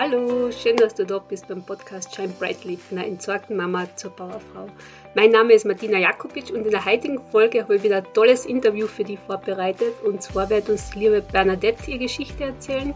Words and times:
Hallo, 0.00 0.52
schön, 0.52 0.76
dass 0.76 0.94
du 0.94 1.04
da 1.04 1.18
bist 1.18 1.48
beim 1.48 1.60
Podcast 1.60 2.14
Shine 2.14 2.32
Brightly 2.38 2.78
einer 2.92 3.04
entsorgten 3.04 3.56
Mama 3.56 3.84
zur 3.96 4.12
Bauerfrau. 4.12 4.68
Mein 5.16 5.32
Name 5.32 5.54
ist 5.54 5.66
Martina 5.66 5.98
Jakobic 5.98 6.50
und 6.50 6.64
in 6.64 6.70
der 6.70 6.84
heutigen 6.84 7.18
Folge 7.32 7.64
habe 7.64 7.74
ich 7.74 7.82
wieder 7.82 7.96
ein 7.96 8.06
tolles 8.14 8.46
Interview 8.46 8.86
für 8.86 9.02
dich 9.02 9.18
vorbereitet. 9.26 9.94
Und 10.04 10.22
zwar 10.22 10.48
wird 10.50 10.68
uns 10.68 10.90
die 10.90 11.00
liebe 11.00 11.20
Bernadette 11.20 11.90
ihre 11.90 11.98
Geschichte 11.98 12.44
erzählen. 12.44 12.94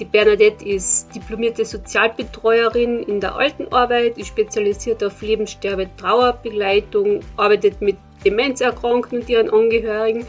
Die 0.00 0.06
Bernadette 0.06 0.64
ist 0.64 1.14
diplomierte 1.14 1.66
Sozialbetreuerin 1.66 3.02
in 3.02 3.20
der 3.20 3.34
Altenarbeit, 3.34 4.16
ist 4.16 4.28
spezialisiert 4.28 5.04
auf 5.04 5.20
Lebenssterbe, 5.20 5.90
Trauerbegleitung, 5.98 7.20
arbeitet 7.36 7.82
mit 7.82 7.98
Demenzerkrankten 8.24 9.20
und 9.20 9.28
ihren 9.28 9.50
Angehörigen 9.50 10.26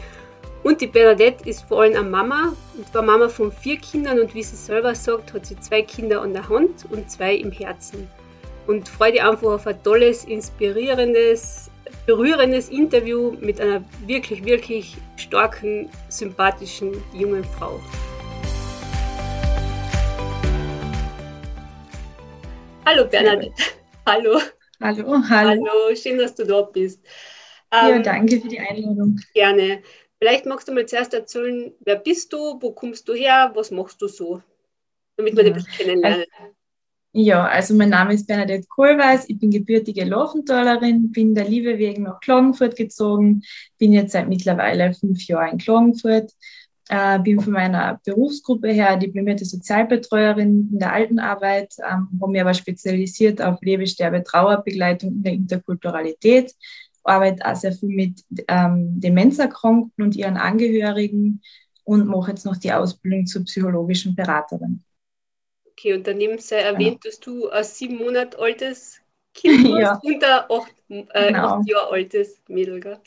und 0.62 0.80
die 0.80 0.86
Bernadette 0.86 1.48
ist 1.48 1.64
vor 1.64 1.82
allem 1.82 1.96
eine 1.96 2.08
Mama, 2.08 2.52
und 2.76 2.88
zwar 2.88 3.02
Mama 3.02 3.28
von 3.28 3.50
vier 3.50 3.78
Kindern 3.78 4.20
und 4.20 4.32
wie 4.34 4.42
sie 4.42 4.54
selber 4.54 4.94
sagt, 4.94 5.32
hat 5.32 5.46
sie 5.46 5.58
zwei 5.58 5.82
Kinder 5.82 6.22
an 6.22 6.32
der 6.32 6.48
Hand 6.48 6.86
und 6.90 7.10
zwei 7.10 7.34
im 7.34 7.50
Herzen. 7.50 8.08
Und 8.68 8.88
freue 8.88 9.12
dich 9.12 9.22
einfach 9.22 9.48
auf 9.48 9.66
ein 9.66 9.82
tolles, 9.82 10.24
inspirierendes, 10.24 11.68
berührendes 12.06 12.68
Interview 12.68 13.32
mit 13.40 13.60
einer 13.60 13.82
wirklich, 14.06 14.44
wirklich 14.44 14.96
starken, 15.16 15.90
sympathischen 16.08 16.92
jungen 17.12 17.42
Frau. 17.42 17.80
Hallo 22.86 23.04
Bernadette. 23.08 23.52
Hallo. 24.06 24.38
Hallo, 24.80 25.22
hallo. 25.28 25.64
Hallo, 25.68 25.96
schön, 25.96 26.18
dass 26.18 26.34
du 26.34 26.44
da 26.44 26.62
bist. 26.62 27.00
Ja, 27.72 27.88
ähm, 27.88 28.02
danke 28.02 28.40
für 28.40 28.48
die 28.48 28.60
Einladung. 28.60 29.18
Gerne. 29.32 29.82
Vielleicht 30.22 30.46
magst 30.46 30.68
du 30.68 30.72
mal 30.72 30.86
zuerst 30.86 31.12
erzählen, 31.14 31.72
wer 31.80 31.96
bist 31.96 32.32
du, 32.32 32.56
wo 32.60 32.70
kommst 32.70 33.08
du 33.08 33.12
her, 33.12 33.50
was 33.56 33.72
machst 33.72 34.00
du 34.00 34.06
so, 34.06 34.40
damit 35.16 35.36
wir 35.36 35.44
ja. 35.44 35.52
dich 35.52 35.66
kennenlernen. 35.66 36.26
Also, 36.38 36.52
ja, 37.12 37.44
also 37.44 37.74
mein 37.74 37.88
Name 37.88 38.14
ist 38.14 38.28
Bernadette 38.28 38.68
Kohlweis, 38.68 39.28
ich 39.28 39.40
bin 39.40 39.50
gebürtige 39.50 40.04
Lochenthalerin, 40.04 41.10
bin 41.10 41.34
der 41.34 41.48
Liebe 41.48 41.76
wegen 41.76 42.04
nach 42.04 42.20
Klagenfurt 42.20 42.76
gezogen, 42.76 43.42
bin 43.78 43.92
jetzt 43.92 44.12
seit 44.12 44.28
mittlerweile 44.28 44.94
fünf 44.94 45.26
Jahren 45.26 45.54
in 45.54 45.58
Klagenfurt, 45.58 46.30
äh, 46.88 47.18
bin 47.18 47.40
von 47.40 47.54
meiner 47.54 48.00
Berufsgruppe 48.04 48.68
her 48.68 48.96
diplomierte 48.96 49.44
Sozialbetreuerin 49.44 50.68
in 50.70 50.78
der 50.78 50.92
Altenarbeit, 50.92 51.74
ähm, 51.80 52.08
habe 52.20 52.30
mich 52.30 52.40
aber 52.40 52.54
spezialisiert 52.54 53.42
auf 53.42 53.60
Lebesterbe, 53.60 54.22
Trauerbegleitung 54.22 55.14
in 55.14 55.22
der 55.24 55.32
Interkulturalität 55.32 56.54
arbeite 57.04 57.44
auch 57.44 57.56
sehr 57.56 57.72
viel 57.72 57.88
mit 57.88 58.24
ähm, 58.48 59.00
Demenzerkrankten 59.00 60.04
und 60.04 60.16
ihren 60.16 60.36
Angehörigen 60.36 61.42
und 61.84 62.06
mache 62.06 62.30
jetzt 62.30 62.46
noch 62.46 62.56
die 62.56 62.72
Ausbildung 62.72 63.26
zur 63.26 63.44
psychologischen 63.44 64.14
Beraterin. 64.14 64.82
Okay, 65.70 65.94
und 65.94 66.06
daneben 66.06 66.38
sei 66.38 66.58
erwähnt, 66.58 67.00
genau. 67.00 67.10
dass 67.10 67.20
du 67.20 67.48
ein 67.48 67.64
sieben 67.64 67.96
Monate 67.96 68.38
altes 68.38 69.00
Kind 69.34 69.66
hast 69.74 69.80
ja. 69.80 70.00
und 70.02 70.24
ein 70.24 70.44
acht, 70.48 70.74
äh, 70.88 71.26
genau. 71.28 71.46
acht 71.46 71.68
Jahre 71.68 71.90
altes 71.90 72.40
Mädel, 72.48 72.80
gell? 72.80 72.98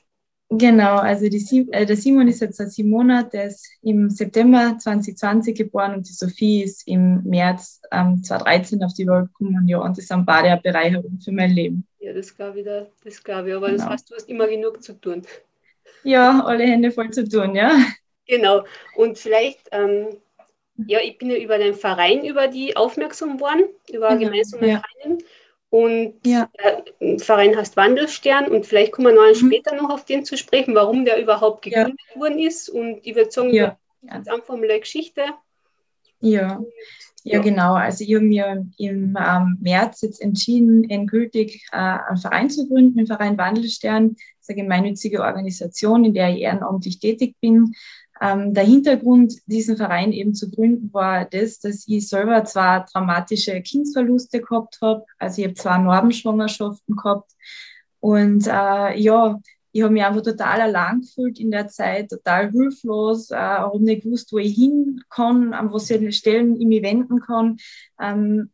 Genau, 0.50 0.98
also 0.98 1.28
die, 1.28 1.68
äh, 1.72 1.86
der 1.86 1.98
Simon 1.98 2.28
ist 2.28 2.40
jetzt 2.40 2.58
seit 2.58 2.72
sieben 2.72 2.90
Monaten, 2.90 3.32
der 3.32 3.46
ist 3.46 3.68
im 3.82 4.12
September 4.12 4.78
2020 4.78 5.58
geboren 5.58 5.96
und 5.96 6.08
die 6.08 6.14
Sophie 6.14 6.64
ist 6.64 6.88
im 6.88 7.24
März 7.24 7.82
ähm, 7.92 8.22
2013 8.24 8.84
auf 8.84 8.94
die 8.94 9.08
Welt 9.08 9.28
gekommen 9.28 9.58
und 9.58 9.68
ja, 9.68 9.80
und 9.80 9.98
das 9.98 10.06
sind 10.06 10.26
beide 10.26 10.50
eine 10.50 10.62
Bereicherung 10.62 11.20
für 11.20 11.32
mein 11.32 11.52
Leben. 11.52 11.88
Das 12.16 12.36
glaube 12.36 12.62
ich, 12.62 12.66
das 13.04 13.24
glaube 13.24 13.50
ich, 13.50 13.56
aber 13.56 13.68
genau. 13.68 13.84
das 13.84 13.90
heißt, 13.90 14.10
du 14.10 14.16
hast 14.16 14.30
immer 14.30 14.48
genug 14.48 14.82
zu 14.82 14.94
tun. 14.94 15.24
Ja, 16.04 16.44
alle 16.46 16.64
Hände 16.64 16.92
voll 16.92 17.12
zu 17.12 17.28
tun, 17.28 17.56
ja. 17.56 17.78
Genau, 18.28 18.64
und 18.96 19.20
vielleicht, 19.20 19.68
ähm, 19.72 20.18
ja, 20.88 21.00
ich 21.00 21.18
bin 21.18 21.30
ja 21.30 21.38
über 21.38 21.58
den 21.58 21.76
Verein 21.76 22.26
über 22.26 22.48
die 22.48 22.76
aufmerksam 22.76 23.38
geworden, 23.38 23.66
über 23.92 24.10
genau. 24.10 24.32
gemeinsame 24.32 24.68
ja. 24.68 24.82
Vereine. 24.82 25.18
Und 25.70 26.16
ja. 26.26 26.50
der 26.58 27.20
Verein 27.20 27.56
heißt 27.56 27.76
Wandelstern 27.76 28.48
und 28.48 28.66
vielleicht 28.66 28.94
kommen 28.94 29.08
wir 29.08 29.14
noch 29.14 29.28
mhm. 29.28 29.48
später 29.48 29.76
noch 29.76 29.90
auf 29.90 30.06
den 30.06 30.24
zu 30.24 30.38
sprechen, 30.38 30.74
warum 30.74 31.04
der 31.04 31.22
überhaupt 31.22 31.64
gegründet 31.64 32.00
ja. 32.14 32.22
worden 32.22 32.40
ist. 32.40 32.70
Und 32.70 33.06
ich 33.06 33.14
würde 33.16 33.30
sagen, 33.30 33.54
ja. 33.54 33.78
einfach 34.08 34.56
mal 34.56 34.64
eine 34.64 34.80
Geschichte. 34.80 35.22
Ja. 36.22 36.62
Ja, 37.28 37.42
genau. 37.42 37.74
Also 37.74 38.04
ich 38.04 38.14
habe 38.14 38.24
mir 38.24 38.68
im 38.78 39.18
ähm, 39.20 39.58
März 39.60 40.02
jetzt 40.02 40.22
entschieden, 40.22 40.88
endgültig 40.88 41.66
äh, 41.72 41.78
einen 41.78 42.18
Verein 42.18 42.52
zu 42.52 42.68
gründen, 42.68 42.98
den 42.98 43.08
Verein 43.08 43.36
Wandelstern. 43.36 44.10
Das 44.10 44.42
ist 44.42 44.50
eine 44.52 44.62
gemeinnützige 44.62 45.22
Organisation, 45.22 46.06
in 46.06 46.14
der 46.14 46.30
ich 46.30 46.42
ehrenamtlich 46.42 47.00
tätig 47.00 47.36
bin. 47.42 47.74
Ähm, 48.22 48.54
der 48.54 48.64
Hintergrund, 48.64 49.34
diesen 49.48 49.76
Verein 49.76 50.12
eben 50.12 50.36
zu 50.36 50.52
gründen, 50.52 50.94
war 50.94 51.26
das, 51.26 51.60
dass 51.60 51.88
ich 51.88 52.08
selber 52.08 52.46
zwar 52.46 52.86
traumatische 52.86 53.60
Kindsverluste 53.60 54.42
gehabt 54.42 54.78
habe, 54.84 55.04
also 55.18 55.42
ich 55.42 55.48
habe 55.48 55.56
zwei 55.56 55.80
Narbenschwangerschaften 55.80 56.96
gehabt 56.96 57.32
und 58.02 58.46
äh, 58.46 59.00
ja, 59.00 59.40
ich 59.76 59.84
habe 59.84 59.92
mich 59.92 60.06
einfach 60.06 60.22
total 60.22 60.62
allein 60.62 61.02
gefühlt 61.02 61.38
in 61.38 61.52
der 61.52 61.68
Zeit, 61.68 62.08
total 62.08 62.50
hilflos, 62.50 63.30
äh, 63.30 63.36
habe 63.36 63.84
nicht 63.84 64.04
gewusst, 64.04 64.32
wo 64.32 64.38
ich 64.38 64.56
hin 64.56 65.02
kann, 65.10 65.54
an 65.54 65.74
was 65.74 65.90
ich 65.90 66.16
Stellen 66.16 66.56
ich 66.56 66.66
mich 66.66 66.82
wenden 66.82 67.20
kann. 67.20 67.58
Ähm, 68.00 68.52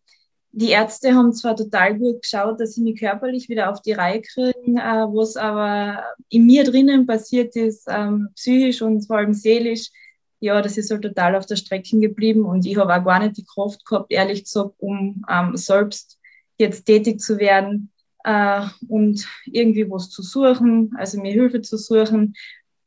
die 0.52 0.72
Ärzte 0.72 1.14
haben 1.14 1.32
zwar 1.32 1.56
total 1.56 1.96
gut 2.00 2.24
geschaut, 2.24 2.59
dass 2.59 2.74
sie 2.74 2.82
mich 2.82 3.00
körperlich 3.00 3.50
wieder 3.50 3.70
auf 3.70 3.84
die 3.84 3.92
Reihe 3.92 4.24
kriegen, 4.24 4.78
äh, 4.78 5.06
was 5.14 5.38
aber 5.38 6.04
in 6.30 6.48
mir 6.48 6.64
drinnen 6.64 7.06
passiert 7.06 7.56
ist, 7.56 7.86
ähm, 7.88 8.30
psychisch 8.34 8.82
und 8.82 9.06
vor 9.06 9.18
allem 9.18 9.36
seelisch, 9.36 9.92
ja, 10.40 10.59
das 10.59 10.76
ist 10.76 10.90
halt 10.90 11.03
total 11.03 11.36
auf 11.36 11.46
der 11.46 11.56
Strecke 11.56 12.00
geblieben 12.00 12.46
und 12.46 12.66
ich 12.66 12.78
habe 12.78 12.96
auch 12.96 13.06
gar 13.06 13.20
nicht 13.20 13.38
die 13.38 13.46
Kraft 13.46 13.86
gehabt, 13.86 14.12
ehrlich 14.12 14.46
gesagt, 14.46 14.74
um 14.80 15.24
ähm, 15.30 15.56
selbst 15.56 16.20
jetzt 16.58 16.86
tätig 16.86 17.20
zu 17.20 17.38
werden 17.38 17.91
äh, 18.24 18.62
und 18.88 19.28
irgendwie 19.46 19.90
was 19.90 20.09
zu 20.09 20.22
suchen, 20.22 20.94
also 20.98 21.22
mir 21.22 21.32
Hilfe 21.32 21.62
zu 21.62 21.78
suchen. 21.78 22.36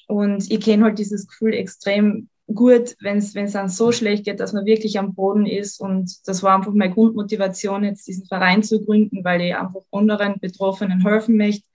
Und 0.07 0.51
ich 0.51 0.61
kenne 0.61 0.85
halt 0.85 0.99
dieses 0.99 1.27
Gefühl 1.27 1.55
extrem 1.55 2.29
gut, 2.53 2.95
wenn 3.01 3.19
es 3.19 3.53
dann 3.53 3.69
so 3.69 3.91
schlecht 3.91 4.25
geht, 4.25 4.41
dass 4.41 4.53
man 4.53 4.67
wirklich 4.67 4.99
am 4.99 5.15
Boden 5.15 5.47
ist. 5.47 5.81
Und 5.81 6.27
das 6.27 6.43
war 6.43 6.57
einfach 6.57 6.73
meine 6.73 6.93
Grundmotivation, 6.93 7.85
jetzt 7.85 8.07
diesen 8.07 8.27
Verein 8.27 8.63
zu 8.63 8.85
gründen, 8.85 9.25
weil 9.25 9.41
ich 9.41 9.57
einfach 9.57 9.81
anderen 9.91 10.39
Betroffenen 10.41 11.03
helfen 11.03 11.37
möchte 11.37 11.67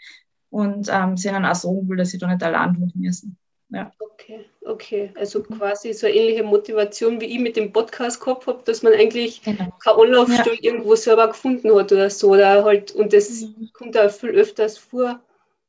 und 0.49 0.87
ähm, 0.91 1.17
sie 1.17 1.29
dann 1.29 1.45
auch 1.45 1.55
sagen 1.55 1.87
will, 1.87 1.97
dass 1.97 2.09
sie 2.09 2.17
da 2.17 2.27
nicht 2.27 2.43
allein 2.43 2.73
durch 2.75 2.93
müssen. 2.95 3.37
Ja. 3.71 3.91
Okay, 3.99 4.45
okay. 4.65 5.11
Also 5.15 5.43
quasi 5.43 5.93
so 5.93 6.07
eine 6.07 6.15
ähnliche 6.15 6.43
Motivation, 6.43 7.21
wie 7.21 7.25
ich 7.25 7.39
mit 7.39 7.55
dem 7.55 7.71
Podcast 7.71 8.19
gehabt 8.19 8.47
habe, 8.47 8.63
dass 8.65 8.81
man 8.81 8.93
eigentlich 8.93 9.43
genau. 9.43 9.71
keine 9.83 9.97
Anlaufstelle 9.97 10.55
ja. 10.55 10.71
irgendwo 10.71 10.95
selber 10.95 11.27
gefunden 11.27 11.73
hat 11.75 11.91
oder 11.91 12.09
so. 12.09 12.31
Oder 12.31 12.63
halt, 12.63 12.91
und 12.91 13.13
das 13.13 13.41
mhm. 13.41 13.69
kommt 13.73 13.97
auch 13.97 14.09
viel 14.09 14.31
öfters 14.31 14.77
vor, 14.77 15.19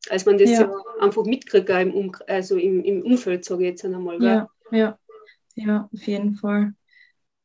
als 0.09 0.25
man 0.25 0.39
das 0.39 0.51
ja, 0.51 0.63
ja 0.63 0.73
einfach 1.01 1.25
mitkriegt, 1.25 1.69
im, 1.69 1.95
um 1.95 2.13
also 2.27 2.57
im, 2.57 2.83
im 2.85 3.03
Umfeld, 3.03 3.45
sage 3.45 3.65
ich 3.65 3.71
jetzt 3.71 3.85
einmal. 3.85 4.23
Ja. 4.23 4.49
Ja, 4.71 4.99
ja, 5.57 5.89
auf 5.93 6.07
jeden 6.07 6.37
Fall. 6.37 6.73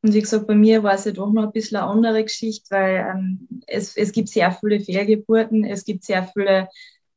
Und 0.02 0.14
wie 0.14 0.20
gesagt, 0.20 0.46
bei 0.46 0.54
mir 0.54 0.82
war 0.82 0.94
es 0.94 1.04
ja 1.04 1.12
doch 1.12 1.32
noch 1.32 1.42
ein 1.42 1.52
bisschen 1.52 1.78
eine 1.78 1.88
andere 1.88 2.22
Geschichte, 2.22 2.66
weil 2.70 3.12
ähm, 3.12 3.48
es, 3.66 3.96
es 3.96 4.12
gibt 4.12 4.28
sehr 4.28 4.52
viele 4.52 4.80
Fehlgeburten, 4.80 5.64
es 5.64 5.84
gibt 5.84 6.04
sehr 6.04 6.22
viele 6.32 6.68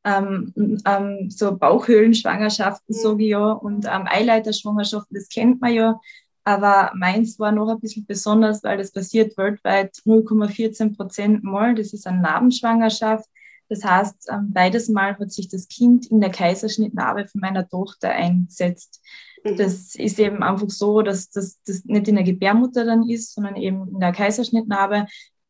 ähm, 0.09 0.81
ähm, 0.85 1.29
so 1.29 1.55
Bauchhöhlenschwangerschaften, 1.55 2.95
mhm. 2.95 2.99
sage 3.01 3.23
ich 3.23 3.29
ja, 3.29 3.51
und 3.51 3.85
ähm, 3.85 4.07
Eileiterschwangerschaften, 4.07 5.15
das 5.15 5.29
kennt 5.29 5.61
man 5.61 5.73
ja. 5.73 5.99
Aber 6.43 6.91
meins 6.95 7.37
war 7.37 7.51
noch 7.51 7.69
ein 7.69 7.79
bisschen 7.79 8.05
besonders, 8.05 8.63
weil 8.63 8.77
das 8.77 8.91
passiert 8.91 9.37
weltweit 9.37 9.95
0,14 10.05 10.95
Prozent 10.95 11.43
mal. 11.43 11.75
Das 11.75 11.93
ist 11.93 12.07
eine 12.07 12.21
Narbenschwangerschaft. 12.21 13.29
Das 13.67 13.83
heißt, 13.83 14.29
ähm, 14.31 14.51
beides 14.51 14.89
Mal 14.89 15.17
hat 15.19 15.31
sich 15.31 15.47
das 15.47 15.67
Kind 15.67 16.07
in 16.07 16.21
der 16.21 16.31
Kaiserschnittnarbe 16.31 17.27
von 17.27 17.41
meiner 17.41 17.67
Tochter 17.67 18.09
eingesetzt. 18.09 19.01
Mhm. 19.43 19.57
Das 19.57 19.95
ist 19.95 20.17
eben 20.17 20.41
einfach 20.41 20.69
so, 20.69 21.01
dass 21.03 21.29
das, 21.29 21.59
das 21.67 21.85
nicht 21.85 22.07
in 22.07 22.15
der 22.15 22.23
Gebärmutter 22.23 22.83
dann 22.83 23.07
ist, 23.07 23.35
sondern 23.35 23.55
eben 23.55 23.87
in 23.87 23.99
der 23.99 24.11
Kaiserschnittnarbe 24.11 25.05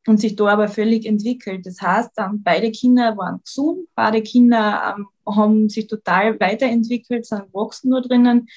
und 0.09 0.19
sich 0.19 0.35
da 0.35 0.47
aber 0.47 0.67
völlig 0.67 1.05
entwickelt. 1.05 1.67
Das 1.67 1.79
heißt, 1.81 2.13
ähm, 2.17 2.41
beide 2.43 2.71
Kinder 2.71 3.15
waren 3.15 3.41
gesund, 3.45 3.87
beide 3.93 4.23
Kinder 4.23 4.95
ähm, 4.97 5.07
haben 5.23 5.69
sich 5.69 5.85
total 5.85 6.39
weiterentwickelt, 6.39 7.27
sind 7.27 7.53
wachsen 7.53 7.91
nur 7.91 8.01
drinnen, 8.01 8.47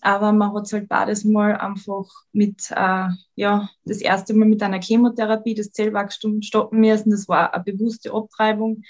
aber 0.00 0.32
man 0.32 0.54
hat 0.54 0.66
es 0.66 0.72
halt 0.72 0.88
beides 0.88 1.24
Mal 1.24 1.56
einfach 1.56 2.08
mit, 2.32 2.70
äh, 2.70 3.08
ja, 3.34 3.68
das 3.84 4.00
erste 4.00 4.32
Mal 4.32 4.48
mit 4.48 4.62
einer 4.62 4.80
Chemotherapie 4.80 5.54
das 5.54 5.72
Zellwachstum 5.72 6.40
stoppen 6.40 6.78
müssen. 6.78 7.10
Das 7.10 7.26
war 7.26 7.52
eine 7.52 7.64
bewusste 7.64 8.12
Abtreibung, 8.12 8.84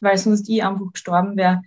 weil 0.00 0.16
sonst 0.16 0.48
ich 0.48 0.64
einfach 0.64 0.90
gestorben 0.94 1.36
wäre. 1.36 1.60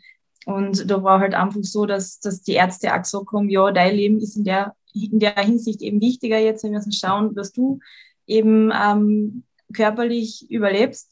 Und 0.48 0.89
da 0.89 1.03
war 1.03 1.19
halt 1.19 1.36
einfach 1.36 1.62
so, 1.62 1.86
dass, 1.86 2.19
dass 2.19 2.42
die 2.42 2.53
Ärzte 2.53 2.92
auch 2.92 3.03
gesagt 3.03 3.31
haben, 3.33 3.50
ja, 3.50 3.71
dein 3.71 3.95
Leben 3.95 4.19
ist 4.19 4.36
in 4.36 4.45
der, 4.45 4.75
in 4.95 5.19
der 5.19 5.36
Hinsicht 5.36 5.83
eben 5.83 6.01
wichtiger 6.01 6.39
jetzt. 6.39 6.63
Wir 6.63 6.71
müssen 6.71 6.92
schauen, 6.92 7.36
dass 7.36 7.51
du 7.51 7.80
eben 8.25 8.71
ähm, 8.74 9.44
körperlich 9.73 10.50
überlebst. 10.50 11.12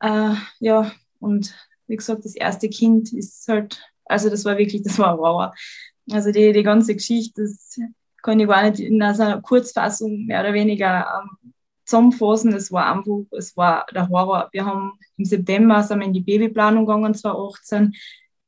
Äh, 0.00 0.34
ja, 0.60 0.92
und 1.18 1.54
wie 1.86 1.96
gesagt, 1.96 2.24
das 2.24 2.34
erste 2.34 2.68
Kind 2.68 3.12
ist 3.12 3.46
halt, 3.48 3.82
also 4.04 4.30
das 4.30 4.44
war 4.44 4.58
wirklich, 4.58 4.82
das 4.84 4.98
war 4.98 5.18
wow. 5.18 5.52
Also 6.10 6.32
die, 6.32 6.52
die 6.52 6.62
ganze 6.62 6.94
Geschichte, 6.94 7.42
das 7.42 7.78
kann 8.22 8.40
ich 8.40 8.48
gar 8.48 8.68
nicht 8.68 8.80
in 8.80 9.02
einer 9.02 9.40
Kurzfassung 9.40 10.26
mehr 10.26 10.40
oder 10.40 10.52
weniger 10.52 11.06
ähm, 11.22 11.52
zusammenfassen, 11.84 12.52
es 12.54 12.70
war 12.70 12.94
einfach, 12.94 13.20
es 13.32 13.56
war 13.56 13.86
der 13.92 14.08
Horror. 14.08 14.48
Wir 14.52 14.64
haben 14.64 14.92
im 15.16 15.24
September 15.24 15.82
sind 15.82 16.00
wir 16.00 16.06
in 16.06 16.12
die 16.12 16.20
Babyplanung 16.20 16.86
gegangen, 16.86 17.14
2018. 17.14 17.94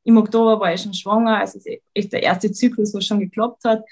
Im 0.05 0.17
Oktober 0.17 0.59
war 0.61 0.73
ich 0.73 0.83
schon 0.83 0.95
schwanger, 0.95 1.39
also 1.39 1.59
echt 1.95 2.13
der 2.13 2.23
erste 2.23 2.51
Zyklus, 2.53 2.95
was 2.95 3.07
schon 3.07 3.21
geklappt 3.21 3.65
hat. 3.65 3.83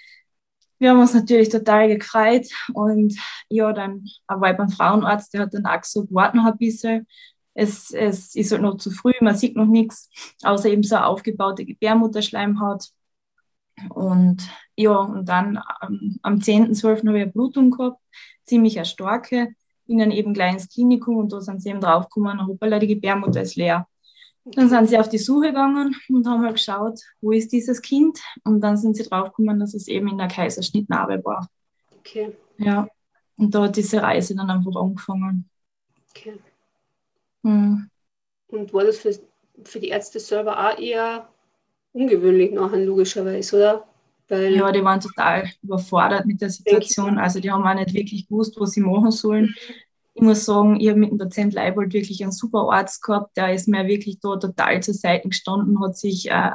Wir 0.81 0.91
haben 0.91 1.01
uns 1.01 1.13
natürlich 1.13 1.51
total 1.51 1.89
gefreut 1.89 2.47
und 2.73 3.15
ja, 3.51 3.73
dann 3.73 4.05
war 4.27 4.51
ich 4.51 4.57
beim 4.57 4.71
Frauenarzt, 4.71 5.35
der 5.35 5.43
hat 5.43 5.55
dann 5.55 5.67
auch 5.67 5.81
gesagt, 5.81 6.09
warte 6.11 6.39
noch 6.39 6.47
ein 6.47 6.57
bisschen. 6.57 7.07
Es, 7.53 7.91
es 7.93 8.35
ist 8.35 8.51
halt 8.51 8.63
noch 8.63 8.79
zu 8.79 8.91
früh, 8.91 9.13
man 9.21 9.37
sieht 9.37 9.57
noch 9.57 9.67
nichts, 9.67 10.09
außer 10.43 10.71
eben 10.71 10.83
so 10.83 10.97
eine 10.97 11.07
aufgebaute 11.07 11.67
Gebärmutterschleimhaut. 11.67 12.89
Und 13.91 14.39
ja, 14.75 14.97
und 14.97 15.29
dann 15.29 15.61
ähm, 15.83 16.19
am 16.23 16.37
10.12. 16.37 17.09
habe 17.09 17.19
ich 17.19 17.25
eine 17.25 17.33
Blutung 17.33 17.71
gehabt, 17.71 18.01
ziemlich 18.47 18.79
eine 18.79 18.87
starke. 18.87 19.49
Bin 19.87 19.99
dann 19.99 20.11
eben 20.13 20.33
gleich 20.33 20.55
ins 20.55 20.69
Klinikum 20.71 21.17
und 21.17 21.33
da 21.33 21.43
sind 21.43 21.63
sie 21.63 21.71
eben 21.71 21.81
draufgekommen, 21.81 22.47
hoppala, 22.47 22.79
die 22.79 22.87
Gebärmutter 22.87 23.43
ist 23.43 23.57
leer. 23.57 23.87
Dann 24.45 24.69
sind 24.69 24.89
sie 24.89 24.99
auf 24.99 25.09
die 25.09 25.19
Suche 25.19 25.49
gegangen 25.49 25.95
und 26.09 26.27
haben 26.27 26.43
halt 26.43 26.55
geschaut, 26.55 27.01
wo 27.21 27.31
ist 27.31 27.53
dieses 27.53 27.83
Kind? 27.83 28.19
Und 28.45 28.61
dann 28.61 28.77
sind 28.77 28.97
sie 28.97 29.03
draufgekommen, 29.03 29.61
dass 29.61 29.75
es 29.75 29.87
eben 29.87 30.09
in 30.09 30.19
der 30.19 30.29
Kaiserschnittnarbe 30.29 31.23
war. 31.25 31.49
Okay. 31.99 32.33
Ja, 32.57 32.89
und 33.37 33.55
da 33.55 33.63
hat 33.63 33.77
diese 33.77 34.03
Reise 34.03 34.35
dann 34.35 34.51
einfach 34.51 34.75
angefangen. 34.77 35.49
Okay. 36.11 36.35
Hm. 37.43 37.89
Und 38.49 38.73
war 38.73 38.85
das 38.85 38.99
für, 38.99 39.13
für 39.65 39.81
die 39.81 39.89
Ärzte 39.89 40.19
selber 40.19 40.59
auch 40.59 40.79
eher 40.79 41.29
ungewöhnlich 41.93 42.53
nachher, 42.53 42.85
logischerweise, 42.85 43.57
oder? 43.57 43.87
Weil 44.29 44.55
ja, 44.55 44.71
die 44.71 44.85
waren 44.85 45.01
total 45.01 45.51
überfordert 45.63 46.25
mit 46.25 46.41
der 46.41 46.51
Situation. 46.51 47.19
Also 47.19 47.41
die 47.41 47.51
haben 47.51 47.67
auch 47.67 47.75
nicht 47.75 47.93
wirklich 47.93 48.29
gewusst, 48.29 48.59
was 48.61 48.73
sie 48.73 48.81
machen 48.81 49.11
sollen. 49.11 49.55
Ich 50.15 50.23
muss 50.23 50.45
sagen, 50.45 50.81
ich 50.81 50.89
habe 50.89 50.99
mit 50.99 51.11
dem 51.11 51.19
Dozent 51.19 51.55
Leibold 51.55 51.93
wirklich 51.93 52.23
einen 52.23 52.33
super 52.33 52.69
Arzt 52.71 53.03
gehabt. 53.03 53.37
Der 53.37 53.55
ist 53.55 53.69
mir 53.69 53.87
wirklich 53.87 54.19
da 54.21 54.37
total 54.37 54.83
zur 54.83 54.95
Seite 54.95 55.29
gestanden, 55.29 55.81
hat 55.81 55.97
sich 55.97 56.31
äh, 56.31 56.51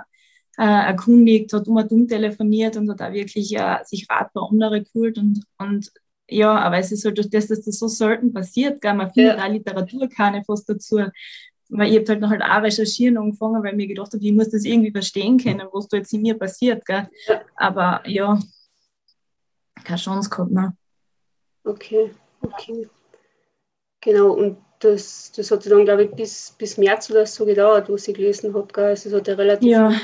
äh, 0.57 0.63
erkundigt, 0.87 1.53
hat 1.53 1.67
um 1.67 1.77
und 1.77 1.91
um 1.91 2.07
telefoniert 2.07 2.75
und 2.77 2.89
hat 2.89 3.01
auch 3.01 3.13
wirklich 3.13 3.55
äh, 3.55 3.77
sich 3.83 4.07
Rat 4.09 4.31
bei 4.33 4.41
anderen 4.41 4.83
geholt. 4.83 5.17
Und, 5.17 5.43
und 5.57 5.91
ja, 6.29 6.57
aber 6.57 6.77
es 6.79 6.91
ist 6.91 7.05
halt 7.05 7.17
durch 7.17 7.29
das, 7.29 7.47
dass 7.47 7.63
das 7.63 7.79
so 7.79 7.87
selten 7.87 8.33
passiert, 8.33 8.81
gell? 8.81 8.93
man 8.93 9.11
findet 9.11 9.37
ja. 9.37 9.45
auch 9.45 9.49
Literatur 9.49 10.09
keine 10.09 10.43
fast 10.43 10.67
dazu 10.69 10.99
weil 11.69 11.91
ich 11.91 11.97
habe 11.97 12.07
halt 12.09 12.21
noch 12.21 12.29
halt 12.29 12.41
auch 12.41 12.61
recherchieren 12.61 13.17
angefangen, 13.17 13.63
weil 13.63 13.75
mir 13.75 13.87
gedacht 13.87 14.13
habe, 14.13 14.23
ich 14.23 14.33
muss 14.33 14.49
das 14.49 14.65
irgendwie 14.65 14.91
verstehen 14.91 15.37
können, 15.37 15.67
was 15.71 15.87
da 15.87 15.97
jetzt 15.97 16.13
in 16.13 16.21
mir 16.21 16.37
passiert. 16.37 16.85
Gell? 16.85 17.09
Ja. 17.27 17.41
Aber 17.55 18.07
ja, 18.07 18.39
keine 19.83 19.99
Chance 19.99 20.29
gehabt. 20.29 20.51
Ne? 20.51 20.75
Okay, 21.63 22.11
okay. 22.41 22.87
Genau, 24.05 24.33
und 24.33 24.57
das, 24.79 25.31
das 25.35 25.49
hat 25.49 25.65
dann, 25.65 25.83
glaube 25.83 26.03
ich, 26.03 26.11
bis, 26.11 26.55
bis 26.59 26.77
März 26.77 27.09
oder 27.09 27.25
so 27.25 27.43
gedauert, 27.43 27.89
wo 27.89 27.95
ich 27.95 28.05
gelesen 28.05 28.53
habe. 28.53 28.71
Gell? 28.71 28.83
Also 28.85 29.09
es 29.09 29.15
hat 29.15 29.27
ja 29.27 29.33
relativ 29.33 29.67
ja, 29.67 29.99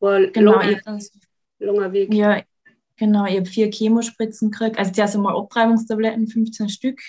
war 0.00 0.26
genau, 0.26 0.54
langer, 0.54 0.98
langer 1.60 1.92
Weg. 1.92 2.12
Ja, 2.12 2.42
genau, 2.96 3.26
ich 3.26 3.36
habe 3.36 3.46
vier 3.46 3.70
Chemospritzen 3.70 4.50
gekriegt. 4.50 4.76
Also 4.76 4.90
zuerst 4.90 5.14
einmal 5.14 5.36
Abtreibungstabletten, 5.36 6.26
15 6.26 6.68
Stück. 6.68 7.00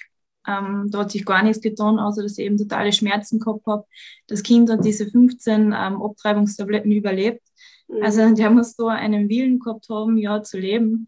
Ähm, 0.47 0.89
da 0.91 0.99
hat 0.99 1.11
sich 1.11 1.25
gar 1.25 1.41
nichts 1.41 1.63
getan, 1.63 1.97
außer 1.97 2.21
dass 2.21 2.37
ich 2.37 2.45
eben 2.45 2.59
totale 2.59 2.93
Schmerzen 2.93 3.39
gehabt 3.39 3.65
habe. 3.65 3.85
Das 4.27 4.43
Kind 4.43 4.69
hat 4.69 4.85
diese 4.85 5.09
15 5.09 5.73
ähm, 5.75 5.99
Abtreibungstabletten 5.99 6.91
überlebt. 6.91 7.41
Mhm. 7.87 8.03
Also 8.03 8.35
der 8.35 8.51
muss 8.51 8.75
so 8.75 8.87
einen 8.87 9.29
Willen 9.29 9.57
gehabt 9.57 9.87
haben, 9.89 10.17
ja, 10.17 10.43
zu 10.43 10.59
leben. 10.59 11.07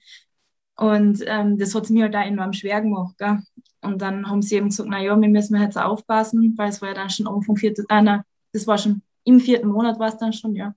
Und 0.78 1.24
ähm, 1.26 1.58
das 1.58 1.74
hat 1.74 1.86
es 1.86 1.90
mir 1.90 2.04
halt 2.04 2.16
auch 2.16 2.22
enorm 2.22 2.54
schwer 2.54 2.82
gemacht. 2.82 3.18
Gell? 3.18 3.40
Und 3.82 4.02
dann 4.02 4.30
haben 4.30 4.42
sie 4.42 4.56
eben 4.56 4.70
gesagt, 4.70 4.90
naja, 4.90 5.20
wir 5.20 5.30
müssen 5.30 5.60
jetzt 5.60 5.78
aufpassen, 5.78 6.54
weil 6.58 6.70
es 6.70 6.82
war 6.82 6.90
ja 6.90 6.96
dann 6.96 7.10
schon 7.10 7.28
Anfang 7.28 7.56
vierten, 7.58 7.86
äh, 7.90 8.02
nein, 8.02 8.22
das 8.54 8.68
war 8.68 8.78
schon 8.78 9.02
im 9.24 9.40
vierten 9.40 9.68
Monat 9.68 10.00
war 10.00 10.10
es 10.10 10.18
dann 10.18 10.34
schon, 10.34 10.56
ja. 10.56 10.74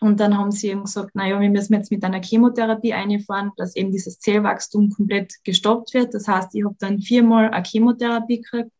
Und 0.00 0.20
dann 0.20 0.36
haben 0.36 0.50
sie 0.50 0.68
eben 0.68 0.84
gesagt, 0.84 1.14
naja, 1.14 1.40
wir 1.40 1.48
müssen 1.48 1.74
jetzt 1.74 1.90
mit 1.90 2.04
einer 2.04 2.22
Chemotherapie 2.22 2.92
einfahren, 2.92 3.52
dass 3.56 3.76
eben 3.76 3.92
dieses 3.92 4.18
Zellwachstum 4.18 4.90
komplett 4.90 5.34
gestoppt 5.42 5.94
wird. 5.94 6.12
Das 6.12 6.28
heißt, 6.28 6.54
ich 6.54 6.64
habe 6.64 6.76
dann 6.78 7.00
viermal 7.00 7.50
eine 7.50 7.64
Chemotherapie 7.64 8.42
gekriegt 8.42 8.70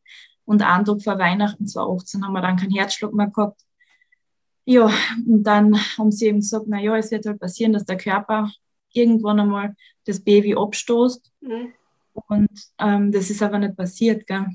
und 0.44 0.62
einen 0.62 0.84
Tag 0.84 1.02
vor 1.02 1.18
Weihnachten 1.18 1.66
2018 1.66 2.24
haben 2.24 2.32
wir 2.34 2.42
dann 2.42 2.56
keinen 2.56 2.72
Herzschlag 2.72 3.12
mehr 3.14 3.28
gehabt. 3.28 3.60
Ja, 4.66 4.90
und 5.26 5.44
dann 5.44 5.76
haben 5.96 6.12
sie 6.12 6.26
eben 6.26 6.40
gesagt, 6.40 6.66
naja, 6.66 6.96
es 6.96 7.10
wird 7.10 7.24
halt 7.24 7.40
passieren, 7.40 7.72
dass 7.72 7.84
der 7.84 7.96
Körper 7.96 8.50
irgendwann 8.96 9.40
einmal 9.40 9.76
das 10.04 10.20
Baby 10.20 10.54
abstoßt. 10.56 11.32
Mhm. 11.40 11.72
Und 12.28 12.50
ähm, 12.78 13.12
das 13.12 13.30
ist 13.30 13.42
aber 13.42 13.58
nicht 13.58 13.76
passiert. 13.76 14.26
Gell? 14.26 14.46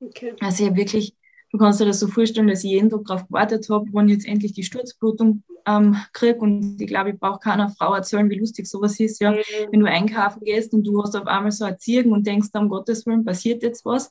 Okay. 0.00 0.34
Also 0.40 0.64
ich 0.64 0.70
habe 0.70 0.78
wirklich 0.78 1.14
Du 1.54 1.58
kannst 1.58 1.80
dir 1.80 1.84
das 1.84 2.00
so 2.00 2.08
vorstellen, 2.08 2.48
dass 2.48 2.64
ich 2.64 2.72
jeden 2.72 2.90
Tag 2.90 3.04
darauf 3.04 3.28
gewartet 3.28 3.70
habe, 3.70 3.86
wann 3.92 4.08
ich 4.08 4.14
jetzt 4.14 4.26
endlich 4.26 4.54
die 4.54 4.64
Sturzblutung 4.64 5.44
ähm, 5.66 5.96
kriege. 6.12 6.40
Und 6.40 6.80
ich 6.80 6.88
glaube, 6.88 7.10
ich 7.10 7.16
brauche 7.20 7.38
keiner 7.38 7.68
Frau 7.68 7.94
erzählen, 7.94 8.28
wie 8.28 8.40
lustig 8.40 8.66
sowas 8.66 8.98
ist. 8.98 9.20
Ja, 9.20 9.30
mhm. 9.30 9.36
wenn 9.70 9.78
du 9.78 9.86
einkaufen 9.86 10.40
gehst 10.42 10.74
und 10.74 10.84
du 10.84 11.00
hast 11.00 11.14
auf 11.14 11.28
einmal 11.28 11.52
so 11.52 11.64
ein 11.64 11.78
Zirgen 11.78 12.10
und 12.10 12.26
denkst, 12.26 12.48
um 12.54 12.68
Gottes 12.68 13.06
Willen, 13.06 13.24
passiert 13.24 13.62
jetzt 13.62 13.84
was. 13.84 14.10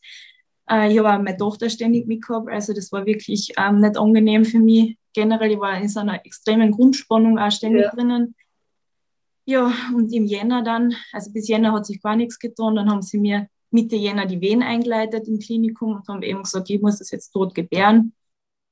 Äh, 0.70 0.94
ich 0.94 1.00
habe 1.00 1.12
auch 1.12 1.22
meine 1.22 1.36
Tochter 1.36 1.70
ständig 1.70 2.08
mitgehabt. 2.08 2.48
Also 2.50 2.72
das 2.72 2.94
war 2.94 3.06
wirklich 3.06 3.52
ähm, 3.58 3.82
nicht 3.82 3.98
angenehm 3.98 4.46
für 4.46 4.60
mich. 4.60 4.98
Generell, 5.12 5.52
ich 5.52 5.60
war 5.60 5.78
in 5.78 5.90
so 5.90 6.00
einer 6.00 6.26
extremen 6.26 6.72
Grundspannung 6.72 7.38
auch 7.38 7.52
ständig 7.52 7.82
ja. 7.82 7.92
drinnen. 7.92 8.36
Ja, 9.46 9.74
und 9.94 10.14
im 10.14 10.26
Jänner 10.26 10.64
dann, 10.64 10.96
also 11.12 11.32
bis 11.32 11.48
Jänner 11.48 11.74
hat 11.74 11.86
sich 11.86 12.02
gar 12.02 12.16
nichts 12.16 12.40
getan. 12.40 12.76
Dann 12.76 12.90
haben 12.90 13.02
sie 13.02 13.20
mir 13.20 13.48
Mitte 13.72 13.96
Jänner 13.96 14.26
die 14.26 14.40
Wehen 14.40 14.64
eingeleitet 14.64 15.28
im 15.28 15.40
Klinikum 15.40 15.96
und 15.96 16.08
haben 16.08 16.22
eben 16.22 16.44
gesagt, 16.44 16.70
ich 16.70 16.82
muss 16.82 17.00
das 17.00 17.12
jetzt 17.12 17.32
tot 17.32 17.54
gebären. 17.54 18.14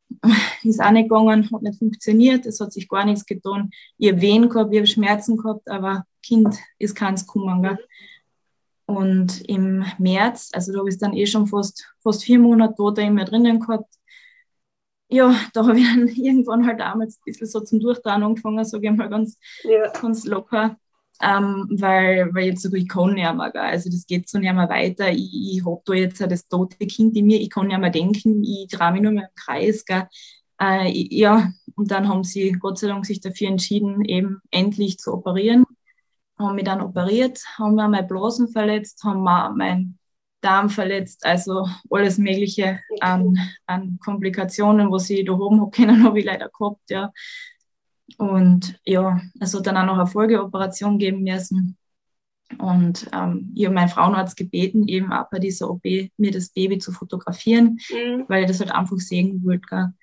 Ist 0.64 0.82
auch 0.82 0.92
nicht 0.92 1.10
gegangen, 1.10 1.50
hat 1.52 1.62
nicht 1.62 1.80
funktioniert, 1.80 2.46
es 2.46 2.60
hat 2.60 2.74
sich 2.74 2.88
gar 2.88 3.06
nichts 3.06 3.26
getan. 3.26 3.72
Habe 4.02 4.22
Wehen 4.22 4.50
gehabt, 4.50 4.76
habe 4.76 4.88
Schmerzen 4.88 5.38
gehabt, 5.38 5.68
aber 5.70 6.06
Kind 6.22 6.56
ist 6.78 6.96
keins 6.96 7.26
gekommen. 7.26 7.64
Gell? 7.64 7.80
Und 8.86 9.42
im 9.50 9.86
März, 9.98 10.52
also 10.54 10.72
da 10.72 10.80
habe 10.80 10.90
ich 10.90 10.98
dann 10.98 11.14
eh 11.14 11.26
schon 11.26 11.48
fast, 11.48 11.88
fast 12.04 12.24
vier 12.24 12.40
Monate 12.40 12.76
tot 12.76 13.00
immer 13.00 13.26
drinnen 13.26 13.60
gehabt. 13.60 13.92
Ja, 15.12 15.36
da 15.54 15.68
habe 15.68 15.80
ich 15.80 15.86
dann 15.86 16.08
irgendwann 16.16 16.66
halt 16.66 16.80
damals 16.80 17.18
ein 17.18 17.22
bisschen 17.26 17.48
so 17.48 17.60
zum 17.60 17.80
Durchdrehen 17.80 18.24
angefangen, 18.24 18.64
sage 18.64 18.88
ich 18.88 18.96
mal 18.96 19.10
ganz, 19.10 19.38
ja. 19.64 19.92
ganz 19.92 20.26
locker 20.26 20.78
ähm, 21.22 21.68
weil, 21.72 22.34
weil 22.34 22.48
jetzt 22.48 22.64
sogar 22.64 22.80
ich 22.80 22.88
kann 22.88 23.14
nicht 23.14 23.34
mehr, 23.34 23.52
gell? 23.52 23.62
also 23.62 23.90
das 23.90 24.06
geht 24.08 24.28
so 24.28 24.40
nicht 24.40 24.54
mehr 24.54 24.70
weiter, 24.70 25.12
ich, 25.12 25.58
ich 25.58 25.66
habe 25.66 25.82
da 25.86 25.94
jetzt 25.94 26.22
das 26.22 26.48
tote 26.48 26.78
Kind 26.88 27.16
in 27.16 27.28
mir, 27.28 27.40
ich 27.40 27.50
kann 27.50 27.68
nicht 27.68 27.80
mehr 27.80 27.90
denken, 27.90 28.44
ich 28.44 28.68
drehe 28.70 28.92
mich 28.92 29.02
nur 29.02 29.12
mehr 29.12 29.30
im 29.30 29.36
Kreis, 29.36 29.86
gell? 29.86 30.08
Äh, 30.60 30.92
ja, 30.92 31.52
und 31.76 31.92
dann 31.92 32.08
haben 32.08 32.24
sie 32.24 32.52
Gott 32.54 32.80
sei 32.80 32.88
Dank 32.88 33.06
sich 33.06 33.20
dafür 33.22 33.50
entschieden, 33.50 34.04
eben 34.06 34.42
endlich 34.52 34.98
zu 34.98 35.14
operieren, 35.14 35.66
haben 36.38 36.56
mich 36.56 36.66
dann 36.66 36.82
operiert, 36.82 37.40
haben 37.58 37.76
mir 37.76 37.88
meine 37.88 38.08
Blasen 38.08 38.48
verletzt, 38.48 39.04
haben 39.04 39.24
mir 39.24 39.54
meinen 39.56 40.00
Darm 40.42 40.70
verletzt, 40.70 41.26
also 41.26 41.68
alles 41.90 42.18
Mögliche 42.18 42.80
an, 43.00 43.38
an 43.66 44.00
Komplikationen, 44.04 44.92
was 44.92 45.10
ich 45.10 45.26
da 45.26 45.34
oben 45.34 45.62
habe 45.62 45.72
können, 45.72 46.04
habe 46.04 46.20
ich 46.20 46.26
leider 46.26 46.50
gehabt, 46.50 46.90
ja. 46.90 47.12
Und 48.18 48.80
ja, 48.84 49.22
es 49.40 49.54
hat 49.56 49.68
dann 49.68 49.78
auch 49.78 49.86
noch 49.86 49.98
eine 49.98 50.08
Folgeoperation 50.08 50.98
geben 50.98 51.24
müssen. 51.24 51.78
Und 52.58 53.10
ähm, 53.14 53.54
ich 53.56 53.66
habe 53.66 53.76
meinen 53.76 53.90
Frauenarzt 53.90 54.36
gebeten, 54.36 54.88
eben 54.88 55.14
auch 55.14 55.30
bei 55.30 55.40
dieser 55.40 55.70
OP 55.70 55.84
mir 55.84 56.32
das 56.32 56.50
Baby 56.50 56.80
zu 56.80 56.92
fotografieren, 56.92 57.80
mhm. 57.90 58.26
weil 58.28 58.44
ich 58.44 58.48
das 58.50 58.60
halt 58.60 58.72
einfach 58.72 58.98
sehen 58.98 59.42
wollte. 59.46 59.66
Gell. 59.70 59.94